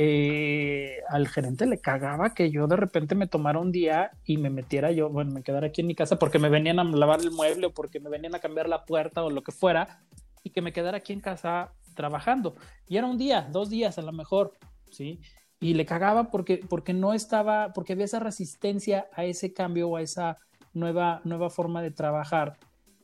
[0.00, 4.48] eh, al gerente le cagaba que yo de repente me tomara un día y me
[4.48, 7.32] metiera yo, bueno, me quedara aquí en mi casa porque me venían a lavar el
[7.32, 10.04] mueble o porque me venían a cambiar la puerta o lo que fuera
[10.44, 12.54] y que me quedara aquí en casa trabajando.
[12.86, 14.54] Y era un día, dos días a lo mejor,
[14.92, 15.18] ¿sí?
[15.58, 19.96] Y le cagaba porque, porque no estaba, porque había esa resistencia a ese cambio o
[19.96, 20.36] a esa
[20.74, 22.56] nueva, nueva forma de trabajar.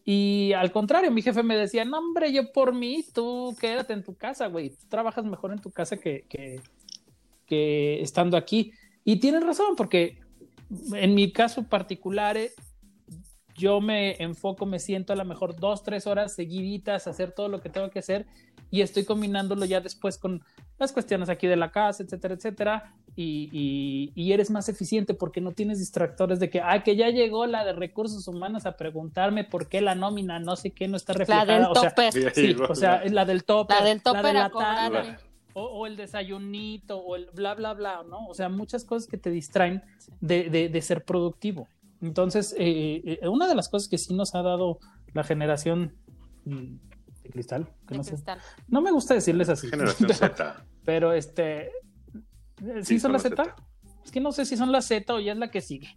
[0.05, 4.05] Y al contrario, mi jefe me decía, no, hombre, yo por mí, tú quédate en
[4.05, 6.61] tu casa, güey, tú trabajas mejor en tu casa que, que,
[7.47, 8.73] que estando aquí.
[9.05, 10.19] Y tienes razón, porque
[10.93, 12.53] en mi caso particular, eh,
[13.57, 17.49] yo me enfoco, me siento a lo mejor dos, tres horas seguiditas a hacer todo
[17.49, 18.27] lo que tengo que hacer
[18.71, 20.43] y estoy combinándolo ya después con
[20.79, 25.41] las cuestiones aquí de la casa, etcétera, etcétera, y, y- y eres más eficiente porque
[25.41, 29.45] no tienes distractores de que, ah, que ya llegó la de recursos humanos a preguntarme
[29.45, 31.55] por qué la nómina, no sé qué, no está La reflejada.
[31.55, 32.13] del o sea, topper.
[32.35, 35.17] Sí, o sea, la- la del topper, La del topper de a la tarde,
[35.53, 38.27] o, o el desayunito, o el bla, bla, bla, ¿no?
[38.27, 39.83] O sea, muchas cosas que te distraen
[40.21, 41.69] de, de- de ser productivo.
[42.03, 44.79] Entonces, eh, eh, una de las cosas que sí nos ha dado
[45.13, 45.95] la generación
[46.45, 46.75] mm,
[47.23, 48.41] de cristal, que de no, sé, cristal.
[48.69, 50.65] no me gusta decirles así, Generación Z.
[50.85, 51.71] pero este,
[52.63, 53.55] eh, ¿sí, son la Z?
[54.05, 55.89] Es que no sé si son la Z o ya es la que sigue.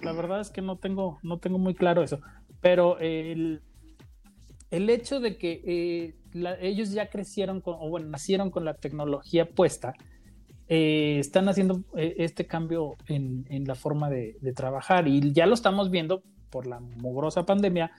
[0.00, 2.20] La verdad es que no tengo, no tengo muy claro eso.
[2.60, 3.62] Pero el,
[4.70, 8.74] el hecho de que eh, la- ellos ya crecieron con, o bueno, nacieron con la
[8.74, 9.94] tecnología puesta,
[10.68, 15.46] eh, están haciendo eh, este cambio en, en la forma de, de trabajar y ya
[15.46, 17.92] lo estamos viendo por la mugrosa pandemia,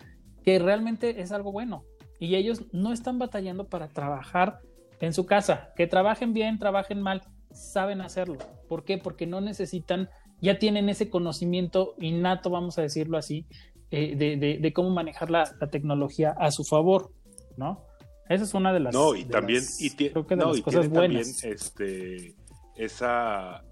[0.43, 1.83] que realmente es algo bueno.
[2.19, 4.59] Y ellos no están batallando para trabajar
[4.99, 5.69] en su casa.
[5.75, 7.21] Que trabajen bien, trabajen mal,
[7.51, 8.37] saben hacerlo.
[8.67, 8.97] ¿Por qué?
[8.97, 10.09] Porque no necesitan
[10.41, 13.45] ya tienen ese conocimiento innato, vamos a decirlo así,
[13.91, 17.11] eh, de, de, de, cómo manejar la, la, tecnología a su favor,
[17.55, 17.85] ¿no?
[18.29, 20.49] Esa es una de las, no, y de también, las, y creo que de no,
[20.49, 21.43] las y cosas tiene también buenas.
[21.43, 22.35] este,
[22.75, 23.63] esa,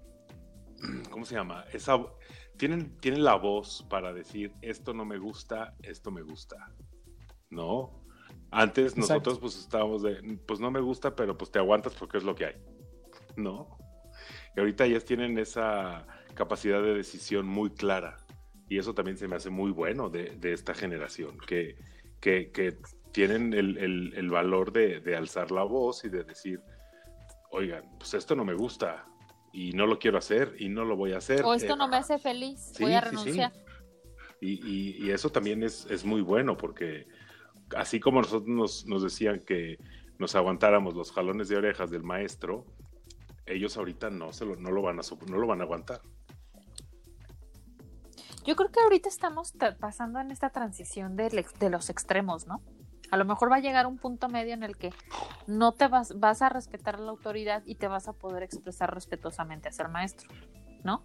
[1.10, 1.64] ¿cómo se llama?
[1.72, 1.98] Esa,
[2.56, 6.56] tienen, tienen la voz para decir, esto no me gusta, esto me gusta,
[7.50, 8.02] ¿no?
[8.50, 9.00] Antes Exacto.
[9.00, 12.34] nosotros pues estábamos de, pues no me gusta, pero pues te aguantas porque es lo
[12.34, 12.54] que hay,
[13.36, 13.78] ¿no?
[14.56, 18.16] Y ahorita ellas tienen esa capacidad de decisión muy clara.
[18.68, 21.76] Y eso también se me hace muy bueno de, de esta generación, que,
[22.20, 22.78] que, que
[23.12, 26.60] tienen el, el, el valor de, de, alzar la voz y de decir,
[27.50, 29.06] oigan, pues esto no me gusta
[29.52, 31.44] y no lo quiero hacer y no lo voy a hacer.
[31.44, 33.16] O esto Eh, no me hace feliz, sí, voy a sí, sí.
[33.16, 33.52] renunciar.
[34.40, 37.06] Y, y- y eso también es, es muy bueno porque
[37.74, 39.78] así como nosotros nos, nos decían que
[40.18, 42.66] nos aguantáramos los jalones de orejas del maestro,
[43.46, 46.00] ellos ahorita no, se lo, no, lo, van a, no lo van a aguantar.
[48.44, 52.62] Yo creo que ahorita estamos ta- pasando en esta transición ex- de, los extremos, ¿no?
[53.10, 54.92] A lo mejor va a llegar un punto medio en el que
[55.46, 58.92] no te vas, vas a respetar a la autoridad y te vas a poder expresar
[58.92, 60.28] respetuosamente hacia el maestro,
[60.84, 61.04] ¿no?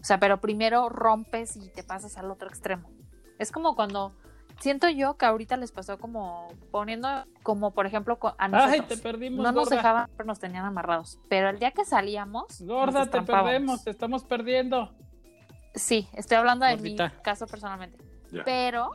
[0.00, 2.90] O sea, pero primero rompes y te pasas al otro extremo.
[3.38, 4.16] Es como cuando
[4.60, 7.08] siento yo que ahorita les pasó como poniendo,
[7.42, 8.72] como por ejemplo a nosotros.
[8.74, 9.76] Ay, te perdimos, no nos gorda.
[9.76, 11.18] dejaban, pero nos tenían amarrados.
[11.28, 14.94] Pero el día que salíamos, Gorda, te perdemos, te estamos perdiendo.
[15.74, 17.12] Sí, estoy hablando de Gordita.
[17.16, 17.98] mi caso personalmente.
[18.32, 18.42] Ya.
[18.44, 18.90] Pero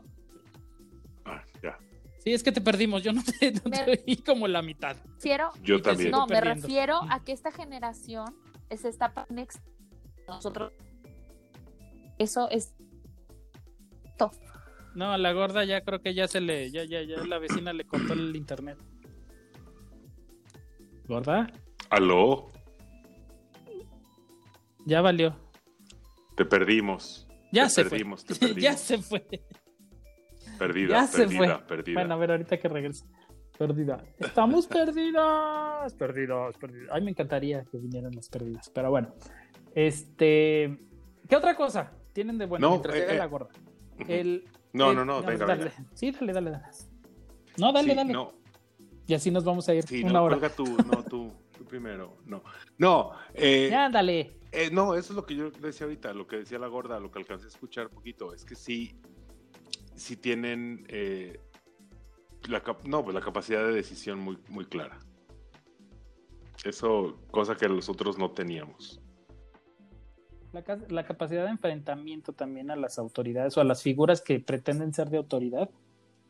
[1.25, 1.77] Ah, ya.
[2.17, 4.95] Sí, es que te perdimos, yo no te, no te oí como la mitad.
[5.15, 6.11] refiero, Yo también.
[6.11, 8.35] no, me refiero a que esta generación
[8.69, 9.59] es esta next
[10.27, 10.71] nosotros
[12.17, 12.73] eso es
[14.95, 17.71] No, a la gorda ya creo que ya se le, ya, ya, ya la vecina
[17.73, 18.77] le cortó el internet.
[21.07, 21.47] ¿Gorda?
[21.89, 22.49] Aló,
[24.85, 25.35] Ya valió.
[26.35, 27.27] te perdimos.
[27.51, 28.35] Ya te se perdimos, fue.
[28.35, 28.63] te perdimos.
[28.63, 29.25] ya se fue.
[30.57, 31.67] Perdida, ya se perdida, fue.
[31.67, 31.99] perdida.
[31.99, 33.05] Bueno, a ver, ahorita que regrese.
[33.57, 34.03] Perdida.
[34.17, 35.93] Estamos perdidas.
[35.93, 36.89] Perdidas, perdidas.
[36.91, 38.69] Ay, me encantaría que vinieran las perdidas.
[38.73, 39.13] Pero bueno.
[39.75, 40.77] Este.
[41.29, 43.17] ¿Qué otra cosa tienen de bueno No, mientras eh, llega eh.
[43.17, 43.49] la gorda?
[44.07, 45.65] El, No, no, no, venga, dale.
[45.65, 45.89] venga.
[45.93, 46.63] Sí, dale, dale, dale.
[47.57, 48.13] No, dale, Sí, dale.
[48.13, 48.33] No,
[49.07, 50.49] Y así nos vamos a ir sí, una no, hora.
[50.49, 52.17] tú, no, tú, tú primero.
[52.25, 52.43] No,
[52.77, 54.37] no, eh, Ya, dale.
[54.51, 57.11] Eh, no, eso es lo que yo decía ahorita, lo que decía la gorda, lo
[57.11, 58.95] que alcancé a escuchar poquito, es que sí,
[59.95, 61.39] sí tienen eh,
[62.49, 64.99] la, no, pues la capacidad de decisión muy, muy clara.
[66.63, 69.01] Eso, cosa que nosotros no teníamos.
[70.53, 74.93] La, la capacidad de enfrentamiento también a las autoridades o a las figuras que pretenden
[74.93, 75.69] ser de autoridad,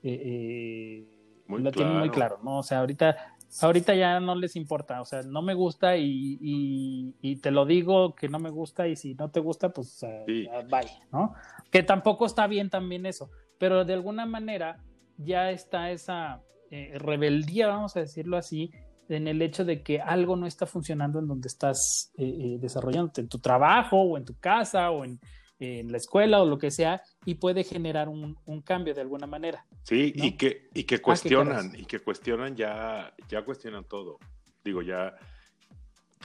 [0.03, 1.05] eh, eh,
[1.47, 2.39] Muy lo tienen muy claro.
[2.43, 2.59] ¿no?
[2.59, 3.15] O sea, ahorita,
[3.61, 7.65] ahorita ya no les importa, o sea, no me gusta y, y- y te lo
[7.65, 9.89] digo que no me gusta y si no te gusta, pues
[10.25, 10.47] Sí.
[10.69, 11.33] bye, ¿no?
[11.71, 14.77] Que tampoco está bien también eso, pero de alguna manera
[15.17, 18.71] ya está esa eh, rebeldía, vamos a decirlo así,
[19.11, 23.21] en el hecho de que algo no está funcionando en donde estás eh, eh, desarrollándote,
[23.21, 25.19] en tu trabajo o en tu casa o en,
[25.59, 29.27] en la escuela o lo que sea, y puede generar un, un cambio de alguna
[29.27, 29.65] manera.
[29.83, 30.25] Sí, ¿No?
[30.25, 34.17] y que, y que qué cuestionan, y que cuestionan ya, ya cuestionan todo.
[34.63, 35.15] Digo, ya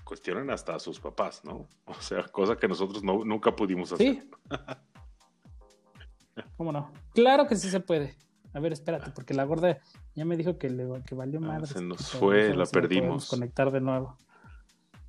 [0.05, 1.69] cuestionan hasta a sus papás, ¿no?
[1.87, 4.07] O sea, cosa que nosotros no, nunca pudimos hacer.
[4.07, 4.31] Sí.
[6.57, 6.93] ¿Cómo no?
[7.15, 8.17] Claro que sí se puede.
[8.57, 9.79] A ver, espérate, porque la gorda
[10.15, 11.67] ya me dijo que, le, que valió Ah, madre.
[11.67, 13.29] se nos fue, la perdimos.
[13.29, 14.17] conectar de nuevo.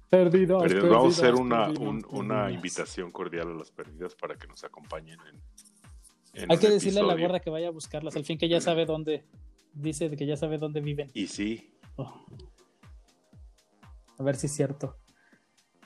[0.10, 4.16] Perdidos, Pero perdidos, vamos a hacer una, perdidos, un- una invitación cordial a las perdidas
[4.16, 5.18] para que nos acompañen
[6.34, 8.50] en, en Hay que decirle a la gorda que vaya a buscarlas, al fin que
[8.50, 9.26] ya sabe dónde,
[9.74, 11.10] dice que ya sabe dónde viven.
[11.14, 12.26] Y sí, Oh.
[14.20, 14.98] A ver si es cierto.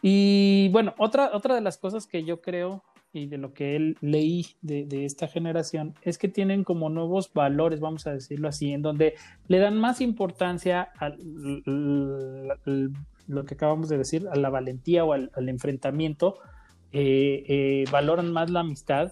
[0.02, 2.84] Y bueno, otra, otra de las cosas que yo creo
[3.14, 7.80] y de lo que él leí de, esta generación es que tienen como nuevos valores,
[7.80, 9.16] vamos a decirlo así, en donde
[9.48, 11.10] le dan más importancia a
[13.28, 16.40] lo que acabamos de decir, a la valentía o al, enfrentamiento,
[16.94, 19.12] eh, eh, valoran más la amistad,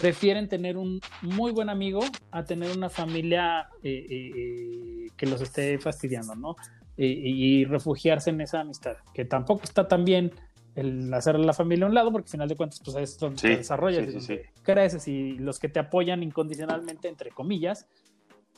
[0.00, 6.34] prefieren tener un muy buen amigo a tener una familia eh, que los esté fastidiando,
[6.34, 6.56] ¿no?
[7.02, 10.32] Y refugiarse en esa amistad, que tampoco está tan bien
[10.74, 13.38] el hacer la familia a un lado, porque al final de cuentas, pues es donde
[13.38, 17.86] Sí, te desarrollas, sí, creces y los que te apoyan incondicionalmente, entre comillas,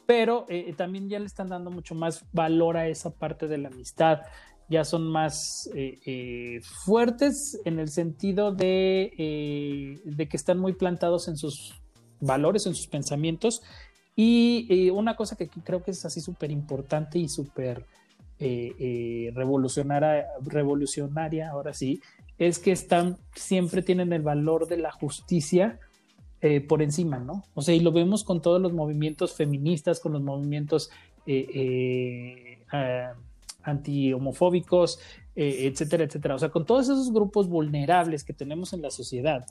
[0.06, 3.68] pero eh, también ya le están dando mucho más valor a esa parte de la
[3.68, 4.20] amistad,
[4.68, 10.72] ya son más eh, eh, fuertes en el sentido de, eh, de que están muy
[10.72, 11.74] plantados en sus
[12.20, 13.62] valores, en sus pensamientos,
[14.14, 17.86] y eh, una cosa que creo que es así súper importante y súper
[18.42, 22.00] eh, eh, revolucionaria, revolucionaria, ahora sí,
[22.38, 25.78] es que están, siempre tienen el valor de la justicia
[26.40, 27.44] eh, por encima, ¿no?
[27.54, 30.90] O sea, y lo vemos con todos los movimientos feministas, con los movimientos
[32.72, 33.12] ah,
[33.62, 34.98] anti-homofóbicos,
[35.36, 36.34] etcétera, etcétera.
[36.34, 39.46] O sea, con todos esos grupos vulnerables que tenemos en la sociedad,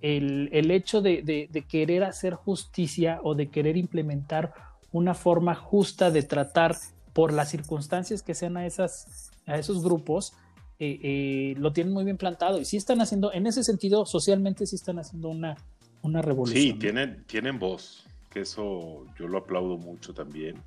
[0.00, 4.52] el, el hecho de, querer hacer justicia o de querer implementar
[4.92, 6.76] una forma justa de tratar
[7.14, 10.34] por las circunstancias que sean a, esas, a esos grupos,
[10.78, 14.66] eh, eh, lo tienen muy bien plantado y sí están haciendo, en ese sentido, socialmente
[14.66, 15.56] sí están haciendo una,
[16.02, 16.60] una revolución.
[16.60, 20.60] Sí, tienen, tienen voz, que eso yo lo aplaudo mucho también.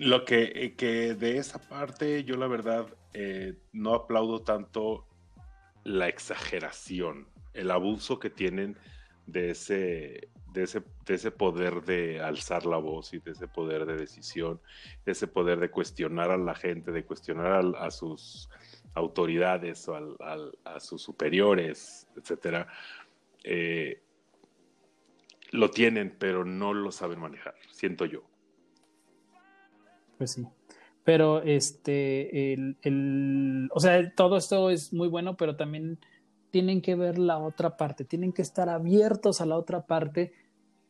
[0.00, 5.06] Lo que, que de esa parte yo la verdad eh, no aplaudo tanto
[5.84, 8.76] la exageración, el abuso que tienen
[9.26, 13.86] de ese, de ese, de ese poder de alzar la voz y de ese poder
[13.86, 14.60] de decisión,
[15.04, 18.48] de ese poder de cuestionar a la gente, de cuestionar a, sus
[18.94, 20.16] autoridades o
[20.64, 22.66] a sus superiores, etcétera,
[23.44, 24.02] eh,
[25.52, 28.22] lo tienen, pero no lo saben manejar, siento yo.
[30.18, 30.46] Pues sí.
[31.04, 36.00] Pero este, el, o sea, todo esto es muy bueno, pero también
[36.50, 40.32] tienen que ver la otra parte, tienen que estar abiertos a la otra parte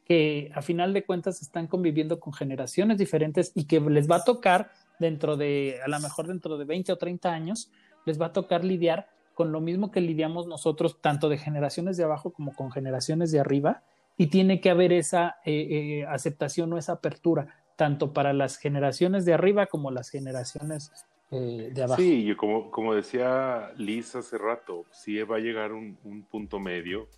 [0.07, 4.25] que a final de cuentas están conviviendo con generaciones diferentes y que les va a
[4.25, 7.71] tocar dentro de, a lo mejor dentro de 20 o 30 años,
[8.07, 12.05] les va a tocar lidiar con lo mismo que lidiamos nosotros, tanto de generaciones de
[12.05, 13.83] abajo como con generaciones de arriba,
[14.17, 15.53] y tiene que haber esa eh,
[16.01, 20.91] eh, aceptación o esa apertura, tanto para las generaciones de arriba como las generaciones
[21.31, 22.01] eh, de abajo.
[22.01, 25.97] Sí, y como, como decía Liz hace rato, sí va a llegar un,
[26.31, 27.09] punto medio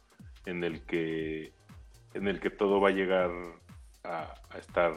[0.45, 1.53] en el que
[2.15, 3.31] en el que todo va a llegar
[4.05, 4.95] a, estar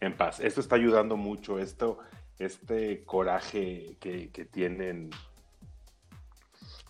[0.00, 0.40] en paz.
[0.40, 1.98] Esto está ayudando mucho, esto,
[2.38, 5.10] este coraje que, tienen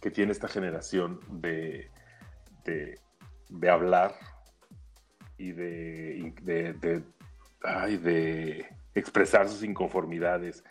[0.01, 1.91] que tiene esta generación de,
[2.65, 4.17] de, hablar
[5.39, 7.05] y de, de
[8.95, 10.65] expresar sus inconformidades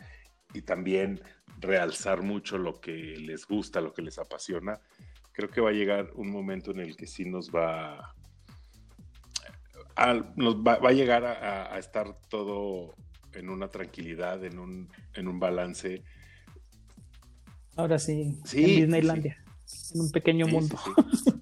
[0.52, 1.22] y también
[1.58, 4.80] realzar mucho lo que les gusta, lo que les apasiona,
[5.32, 8.14] creo que va a llegar un momento en el que sí nos va
[10.10, 12.94] a, nos va, va a llegar a, a, estar todo
[13.32, 16.02] en una tranquilidad, en un, en un balance.
[17.76, 19.94] Ahora sí, sí en Disneylandia, sí.
[19.94, 20.76] en un pequeño sí, mundo.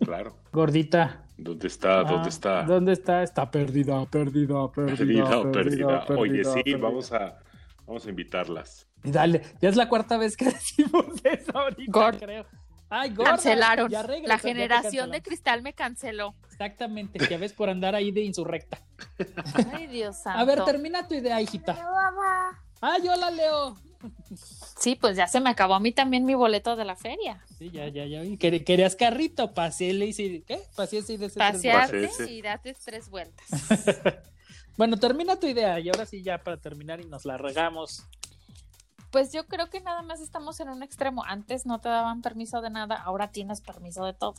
[0.05, 0.37] claro.
[0.53, 1.25] Gordita.
[1.37, 2.05] ¿Dónde está?
[2.05, 2.63] ¿Dónde Ah, está?
[2.65, 3.23] ¿Dónde está?
[3.23, 4.97] Está perdida, perdida, perdida.
[4.97, 6.05] Perdida, perdida.
[6.05, 6.77] perdida, Oye, sí, perdida.
[6.79, 7.39] vamos a
[7.87, 8.87] vamos a invitarlas.
[9.03, 12.45] Y dale, ya es la cuarta vez que decimos eso ahorita, Gord- creo.
[12.91, 13.89] Ay, Cancelaron.
[13.89, 16.35] ya regresó, La ya generación de cristal me canceló.
[16.61, 18.83] Exactamente, ya ves por andar ahí de insurrecta.
[19.73, 20.39] Ay, Dios santo.
[20.41, 21.75] A ver, termina tu idea, hijita.
[22.83, 23.79] Ah, yo la leo.
[24.79, 27.43] Sí, pues ya se me acabó a mí también mi boleto de la feria.
[27.59, 28.21] Sí, ya, ya, ya.
[28.37, 30.43] Querías carrito, paseele y.
[30.43, 30.61] ¿Qué?
[30.77, 32.31] Paseese y dese tres Paseese.
[32.31, 33.47] y date tres vueltas.
[33.69, 34.17] vueltas.
[34.77, 38.07] Bueno, termina tu idea y ahora sí, ya para terminar y nos la regamos.
[39.11, 41.23] Pues yo creo que nada más estamos en un extremo.
[41.25, 44.35] Antes no te daban permiso de nada, ahora tienes permiso de todo.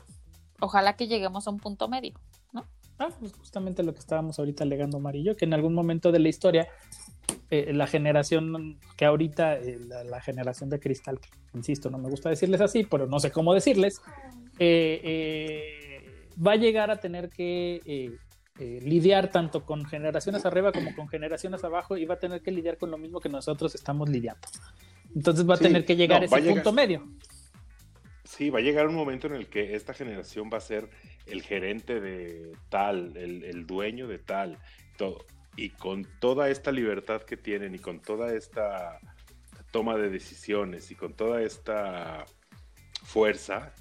[0.62, 2.14] Ojalá que lleguemos a un punto medio.
[2.99, 6.30] Ah, pues justamente lo que estábamos ahorita alegando Marillo, que en algún momento de la
[6.30, 6.68] historia,
[7.49, 12.09] eh, la generación que ahorita, eh, la, la generación de cristal, que, insisto, no me
[12.09, 14.01] gusta decirles así, pero no sé cómo decirles,
[14.59, 18.12] eh, eh, va a llegar a tener que eh,
[18.59, 22.51] eh, lidiar tanto con generaciones arriba como con generaciones abajo y va a tener que
[22.51, 24.47] lidiar con lo mismo que nosotros estamos lidiando.
[25.16, 27.07] Entonces va a Sí, tener que llegar no, a ese a llegar- punto medio.
[28.32, 30.89] Sí, va a llegar un momento en el que esta generación va a ser
[31.25, 34.57] el gerente de tal, el, el dueño de tal,
[34.97, 35.25] todo.
[35.57, 38.99] Y con toda esta libertad que tienen y con toda esta
[39.71, 42.25] toma de decisiones y con toda esta
[43.03, 43.74] fuerza,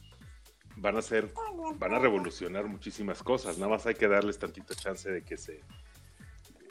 [0.75, 1.33] van a ser,
[1.77, 3.57] van a revolucionar muchísimas cosas.
[3.57, 5.61] Nada más hay que darles tantito chance de que se,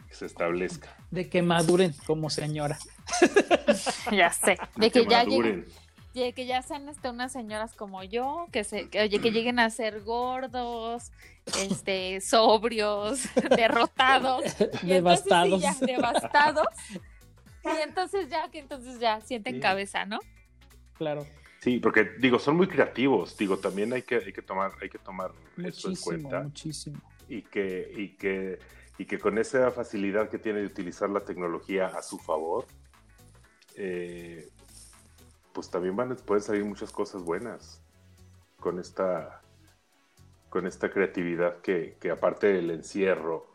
[0.06, 0.98] que se establezca.
[1.12, 2.78] De que maduren como señora.
[4.12, 4.58] Ya sé.
[4.76, 5.66] De que, que ya maduren.
[5.66, 5.79] lleguen,
[6.20, 9.60] de que ya sean este, unas señoras como yo, que se, que, oye, que lleguen
[9.60, 11.12] a ser gordos,
[11.60, 13.22] este, sobrios,
[13.56, 15.62] derrotados, y entonces sí, Devastados.
[15.62, 16.68] ya, devastados.
[17.62, 19.60] Y entonces ya, que entonces ya sienten Sí.
[19.60, 20.20] cabeza, ¿no?
[20.94, 21.28] Claro.
[21.60, 23.38] Sí, porque digo, son muy creativos.
[23.38, 26.40] Digo, también hay que, hay que tomar, hay que tomar eso en Muchísimo, cuenta.
[26.44, 27.02] muchísimo.
[27.28, 28.60] y que, y que,
[28.98, 32.66] y que con esa facilidad que tiene de utilizar la tecnología a su favor,
[33.76, 34.48] eh,
[35.54, 37.82] pues también van, pueden salir muchas cosas buenas
[38.60, 39.42] con esta,
[40.50, 43.48] con esta creatividad que, que aparte del encierro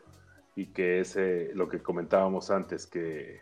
[0.55, 3.41] y que es eh, lo que comentábamos antes, que,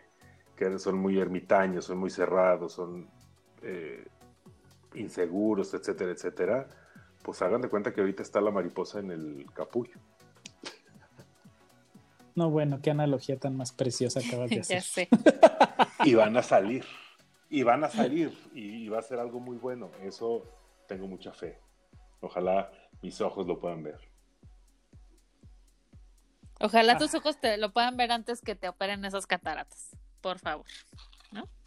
[0.56, 3.08] que son muy ermitaños, son muy cerrados, son,
[3.62, 4.04] eh,
[4.94, 6.68] inseguros, etcétera, etcétera,
[7.22, 9.98] pues hagan de cuenta que ahorita está la mariposa en el capullo.
[12.34, 14.82] No, bueno, qué analogía tan más preciosa acabas de ya hacer.
[14.82, 15.08] sé.
[16.04, 16.84] Y van a salir.
[17.54, 18.36] Y van a salir.
[18.52, 19.90] Y, y va a ser algo muy bueno.
[20.02, 20.44] Eso
[20.88, 21.58] tengo mucha fe.
[22.20, 22.70] Ojalá
[23.00, 24.00] mis ojos lo puedan ver.
[26.60, 29.90] Ojalá tus ojos te lo puedan ver antes que te operen esas cataratas.
[30.20, 30.66] Por favor.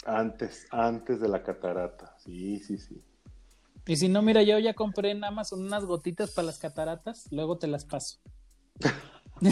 [0.05, 2.15] Antes, antes de la catarata.
[2.19, 3.01] Sí, sí, sí.
[3.85, 7.57] Y si no, mira, yo ya compré en Amazon unas gotitas para las cataratas, luego
[7.57, 8.19] te las paso.
[9.39, 9.51] No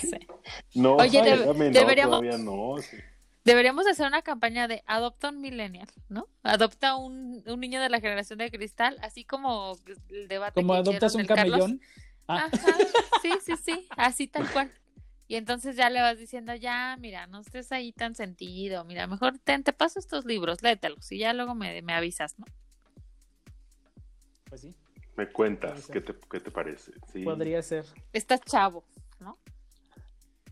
[0.00, 0.26] sé.
[0.74, 2.76] No, Oye, no, deberíamos- todavía no.
[2.78, 2.96] sí.
[3.44, 6.28] Deberíamos hacer una campaña de adopta un millennial, ¿no?
[6.42, 9.78] Adopta un, un niño de la generación de cristal, así como
[10.10, 11.80] el debate Como que adoptas un camellón.
[12.26, 12.76] Ah, Ajá,
[13.22, 14.70] sí, sí, sí, así tal cual.
[15.28, 19.38] Y entonces ya le vas diciendo, ya, mira, no estés ahí tan sentido, mira, mejor
[19.38, 22.46] te, te paso estos libros, léetelos y ya luego me, me avisas, ¿no?
[24.48, 24.74] pues sí,
[25.16, 25.86] Me cuentas.
[25.88, 26.92] ¿qué te, qué te parece?
[27.12, 27.22] Sí.
[27.24, 27.84] podría ser.
[28.12, 28.84] Estás chavo,
[29.20, 29.38] ¿no?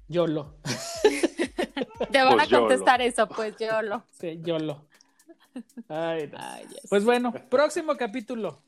[0.09, 0.57] YOLO.
[2.13, 2.67] Te van Pues a YOLO.
[2.69, 4.03] contestar eso, pues yo lo.
[4.21, 4.83] Sí, YOLO.
[5.89, 6.39] Ay, no.
[6.41, 6.67] Ay.
[6.89, 8.61] Pues bueno, próximo capítulo.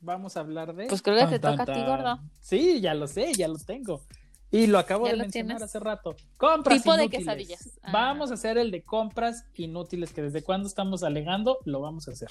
[0.00, 0.86] Vamos a hablar de.
[0.86, 2.18] Pues creo que te Tan, toca tan, a ti, gordo.
[2.40, 4.02] Sí, ya lo sé, ya lo tengo.
[4.50, 5.62] Y lo acabo ¿Ya de lo mencionar tienes?
[5.62, 6.14] hace rato.
[6.36, 7.24] Compras Tipo de inútiles.
[7.24, 7.78] quesadillas.
[7.82, 7.90] Ah.
[7.92, 12.10] Vamos a hacer el de compras inútiles, que desde cuando estamos alegando, lo vamos a
[12.10, 12.28] hacer.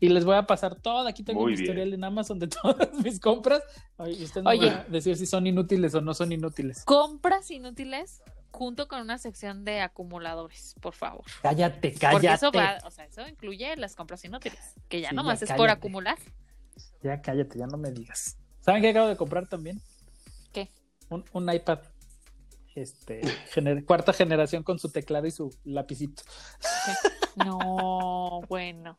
[0.00, 1.06] Y les voy a pasar todo.
[1.06, 1.64] Aquí tengo Muy un bien.
[1.64, 3.62] historial en Amazon de todas mis compras.
[4.06, 4.66] Y ustedes me Oye.
[4.70, 6.84] van a decir si son inútiles o no son inútiles.
[6.84, 8.22] Compras inútiles
[8.58, 11.24] junto con una sección de acumuladores, por favor.
[11.42, 12.34] Cállate, Porque cállate.
[12.34, 14.58] eso va, o sea, eso incluye las compras inútiles,
[14.88, 16.18] que ya Sí, nomás ya es por acumular.
[17.02, 18.36] Ya cállate, ya no me digas.
[18.60, 19.80] ¿Saben qué acabo de comprar también?
[20.52, 20.70] ¿Qué?
[21.08, 21.78] Un, un iPad.
[22.74, 23.22] Este,
[23.54, 26.22] gener- cuarta generación con su teclado y su lapicito.
[27.36, 28.98] No, bueno.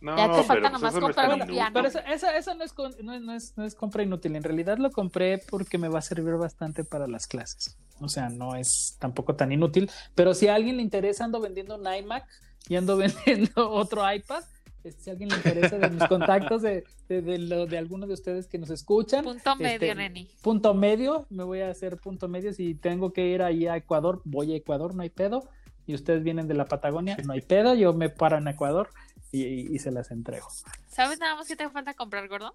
[0.00, 1.70] No, Ya te falta pero pues nomás eso no es comprar un piano.
[1.74, 4.36] Pero eso, eso, eso no, es, con- no, es- no es, no es compra inútil.
[4.36, 7.76] En realidad lo compré porque me va a servir bastante para las clases.
[8.00, 9.90] O sea, no es tampoco tan inútil.
[10.14, 12.24] Pero si a alguien le interesa, ando vendiendo un iMac
[12.68, 12.96] y ando
[13.26, 14.44] vendiendo otro iPad.
[14.84, 18.06] este, Si a alguien le interesa de mis contactos de, de, de, lo- de alguno
[18.06, 19.24] de ustedes que nos escuchan.
[19.24, 20.30] Punto medio, este, neni.
[20.42, 22.52] punto medio, me voy a hacer punto medio.
[22.52, 25.48] Si tengo que ir ahí a Ecuador, voy a Ecuador, no hay pedo.
[25.86, 27.74] Y ustedes vienen de la Patagonia, no hay pedo.
[27.74, 28.90] Yo me paro en Ecuador
[29.32, 30.48] y, y- y se las entrego.
[30.88, 32.54] ¿Sabes nada más que te falta comprar, gordo?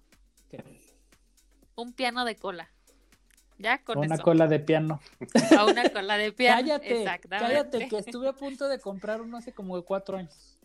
[1.76, 2.70] Un piano de cola.
[3.58, 4.24] Ya con Una eso.
[4.24, 5.00] cola de piano.
[5.56, 6.60] A una cola de piano.
[6.60, 7.46] Cállate, Exactamente.
[7.54, 10.58] cállate, que estuve a punto de comprar uno hace como cuatro años.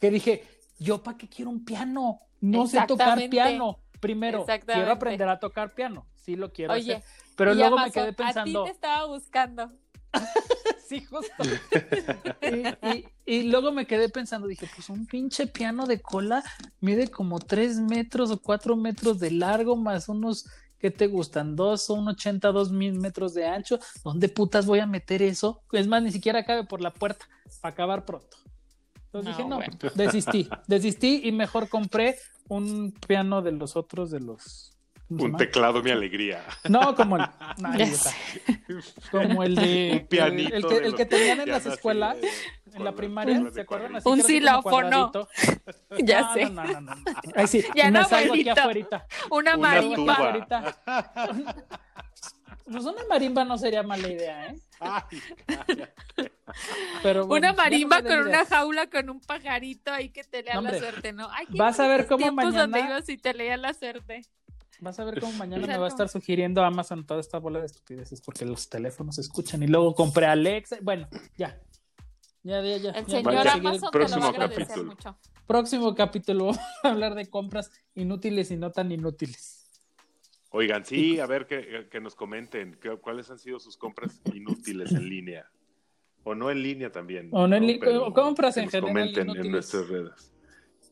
[0.00, 0.44] Que dije,
[0.78, 2.20] ¿yo para qué quiero un piano?
[2.40, 3.80] No sé tocar piano.
[4.00, 6.06] Primero, quiero aprender a tocar piano.
[6.14, 7.08] Sí lo quiero Oye, hacer.
[7.36, 9.72] Pero luego me quedé pensando, A ti te estaba buscando.
[10.88, 11.32] sí, justo.
[12.42, 16.42] y, y- y luego me quedé pensando, dije, pues un pinche piano de cola
[16.80, 20.46] mide como tres metros o cuatro metros de largo, más unos
[20.78, 21.56] que te gustan?
[21.56, 23.78] Dos o un 80, dos mil metros de ancho.
[24.04, 25.62] ¿Dónde putas voy a meter eso?
[25.72, 27.26] Es más, ni siquiera cabe por la puerta
[27.60, 28.36] para acabar pronto.
[29.06, 29.78] Entonces No, dije, no, bueno.
[29.94, 32.18] desistí, desistí y mejor compré
[32.48, 34.75] un piano de los otros, de los...
[35.08, 36.44] ¿cómo se Un teclado, mi alegría.
[36.68, 37.22] No, como el,
[37.58, 37.70] no,
[39.10, 40.54] como el de Un pianito.
[40.56, 42.28] el, que, el que tenían en las escuelas, de-
[42.74, 43.96] en la primaria, ¿se acuerdan?
[43.96, 45.12] Así Un xilófono.
[45.98, 46.50] Ya No, sé.
[46.50, 47.02] No, no, no, no.
[47.34, 48.96] Ahí sí, Ya me no, salgo aquí abuelito.
[48.96, 49.06] afuera.
[49.30, 49.96] Una Una marimba.
[49.96, 50.14] tuba.
[50.14, 50.76] Ahorita.
[52.70, 54.56] Pues una marimba no sería mala idea, ¿eh?
[54.80, 55.02] Ay,
[57.02, 60.60] Pero bueno, Una marimba no con una jaula con un pajarito ahí que te lea
[60.60, 61.28] la suerte, ¿no?
[61.30, 64.22] Ay, Vas a ver cómo tiempos donde mañana- ibas y te leía la suerte.
[64.80, 67.66] Vas a ver cómo mañana me va a estar sugiriendo Amazon toda esta bola de
[67.66, 70.78] estupideces porque los teléfonos se escuchan y luego compré Alexa.
[70.82, 71.60] Bueno, ya.
[72.42, 72.90] Ya, ya, ya.
[72.90, 73.68] El ya, señor voy a Vaya, seguir.
[73.68, 74.90] Amazon te lo va a próximo agradecer capítulo.
[74.92, 75.18] mucho.
[75.46, 79.62] Próximo capítulo vamos a hablar de compras inútiles y no tan inútiles.
[80.50, 85.08] Oigan, sí, a ver que, que nos comenten cuáles han sido sus compras inútiles en
[85.08, 85.50] línea.
[86.24, 87.28] O no en línea también.
[87.32, 89.46] O no en o compras en general comenten inútiles.
[89.46, 90.32] en nuestras redes.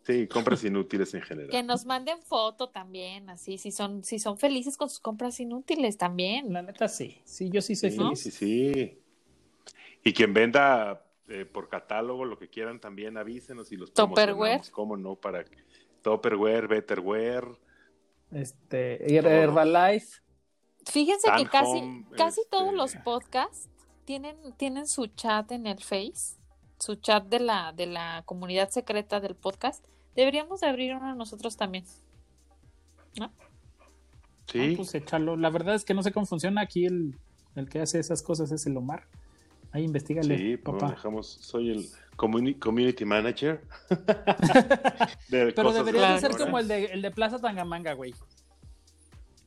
[0.05, 1.51] Sí, compras inútiles en general.
[1.51, 5.97] Que nos manden foto también, así, si son, si son felices con sus compras inútiles
[5.97, 6.53] también.
[6.53, 7.21] La neta sí.
[7.25, 8.19] Sí, yo sí soy Sí, feliz.
[8.21, 8.99] sí, sí.
[10.05, 14.71] Y quien venda eh, por catálogo lo que quieran también avísenos y los promocionamos.
[14.71, 15.17] ¿Cómo no?
[15.17, 15.45] Para
[16.03, 17.47] Topperware, Betterware.
[18.31, 20.21] Este, Her- Herbalife.
[20.87, 23.71] Fíjense que casi, Home, casi este- todos los podcasts
[24.05, 26.37] tienen, tienen su chat en el Face,
[26.79, 29.83] su chat de la, de la comunidad secreta del podcast.
[30.15, 31.85] Deberíamos de abrir uno nosotros también.
[34.47, 34.61] Sí.
[34.73, 35.37] Ah, pues échalo.
[35.37, 37.17] La verdad es que no sé cómo funciona aquí el,
[37.57, 39.05] el que hace esas cosas es el Omar.
[39.73, 40.93] Ahí investigale, Sí, pues papá.
[40.93, 43.61] dejamos, soy el community manager.
[45.29, 48.15] de Pero debería de ser como el de, el de Plaza Tangamanga, güey.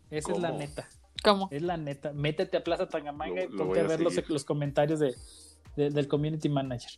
[0.10, 0.88] Esa es la neta.
[1.24, 1.48] ¿Cómo?
[1.52, 2.12] Es la neta.
[2.12, 5.16] Métete a Plaza Tangamanga Lo- y ponte a a ver los, los comentarios de,
[5.78, 6.92] de- del community manager.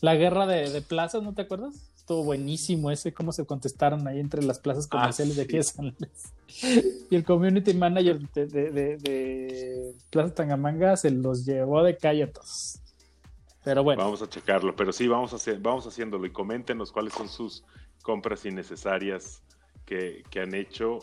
[0.00, 1.90] La guerra de, de plazas, ¿no te acuerdas?
[2.06, 5.64] Estuvo buenísimo ese, cómo se contestaron ahí entre las plazas comerciales de aquí de.
[5.64, 6.32] San Luis.
[7.10, 12.22] Y el community manager de, de- de- de Plaza Tangamanga se los llevó de calle
[12.22, 12.78] a todos.
[13.64, 17.12] Pero bueno, Vamos a checarlo, pero sí, vamos, a hacer, vamos haciéndolo y coméntenos cuáles
[17.12, 17.64] son sus
[18.02, 19.42] compras innecesarias
[19.84, 21.00] que, que han hecho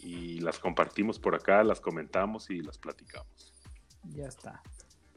[0.00, 3.52] y las compartimos por acá, las comentamos y las platicamos.
[4.14, 4.62] ya está.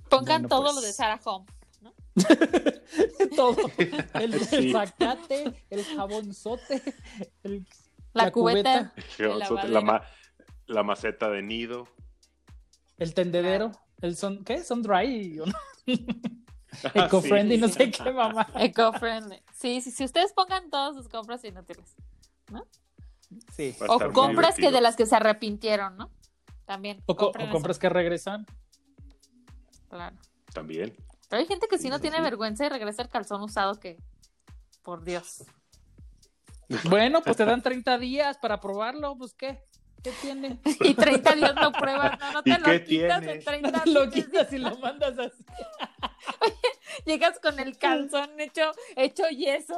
[0.09, 0.75] Pongan Bueno, todo pues.
[0.77, 1.45] lo de Sarah Home.
[3.35, 3.57] Todo.
[4.15, 4.71] El, el Sí.
[4.71, 6.81] zacate, el jabonzote,
[7.43, 7.65] el-
[8.13, 8.93] La, La cubeta.
[9.19, 9.81] la, lavadero.
[9.83, 10.01] ma-
[10.67, 11.87] la maceta de nido.
[12.97, 13.71] el tendedero,
[14.01, 14.63] el son, ¿qué?
[14.63, 15.39] Son dry.
[15.39, 15.53] ¿o no?
[16.83, 17.61] Ah, Eco-friendly, sí.
[17.61, 18.47] no sé qué mamá.
[18.55, 19.41] Eco-friendly.
[19.55, 20.03] Sí, sí, sí.
[20.05, 21.95] Ustedes pongan todas sus compras inútiles.
[23.55, 23.75] Sí.
[23.81, 26.11] Va a O compras que de las que se arrepintieron, ¿no?
[26.65, 27.01] También.
[27.07, 27.51] O, co- eso.
[27.51, 28.45] compras que regresan.
[29.89, 30.15] Claro.
[30.53, 30.95] También.
[31.29, 32.23] Pero hay gente que sí Sí, no sí, tiene sí.
[32.23, 33.97] vergüenza y regresa el calzón usado que.
[34.83, 35.43] Por Dios.
[36.85, 39.63] Bueno, pues te dan 30 días para probarlo, pues qué,
[40.03, 40.59] ¿qué tiene?
[40.81, 43.33] Y 30 días lo pruebas, no, no ¿Y te lo qué quitas tiene?
[43.39, 44.25] en 30 lo días.
[44.25, 45.43] quitas y lo mandas así.
[47.05, 49.77] Llegas con el calzón hecho, hecho yeso.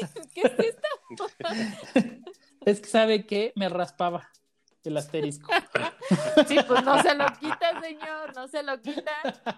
[0.34, 1.26] ¿Qué es esto?
[2.64, 4.30] Es que sabe que me raspaba
[4.88, 5.50] el asterisco.
[6.48, 9.12] Sí, pues no se lo quita, señor, no se lo quita.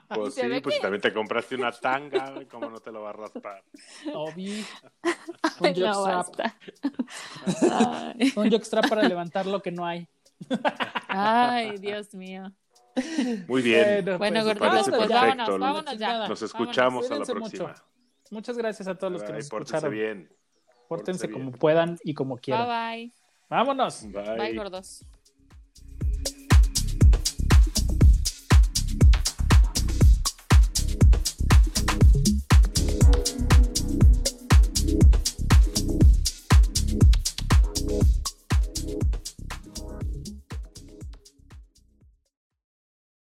[0.09, 3.13] Pues sí, pues que- también te compraste una tanga, ¿cómo no te lo va a
[3.15, 3.63] raspar?
[4.13, 4.65] Obi.
[5.61, 6.53] Un jockstrap.
[8.37, 10.07] Un jockstrap para levantar lo que no hay.
[11.09, 12.53] ay, Dios mío.
[13.49, 14.05] Muy bien.
[14.19, 15.15] Bueno, pues, gorditos, parece pues perfecto.
[15.15, 16.09] vámonos, vámonos ya.
[16.09, 16.43] Nos vámonos.
[16.43, 17.69] escuchamos a la próxima.
[17.69, 17.83] mucho.
[18.31, 19.95] Muchas gracias a todos los que Bye, nos pórtense escucharon.
[19.95, 20.37] bien.
[20.89, 21.59] Pórtense Pórtense como bien.
[21.59, 22.67] puedan y como Bye quieran.
[22.69, 23.13] bye.
[23.53, 24.05] Vámonos.
[24.07, 24.37] Bye.
[24.39, 25.05] Bye, gordos.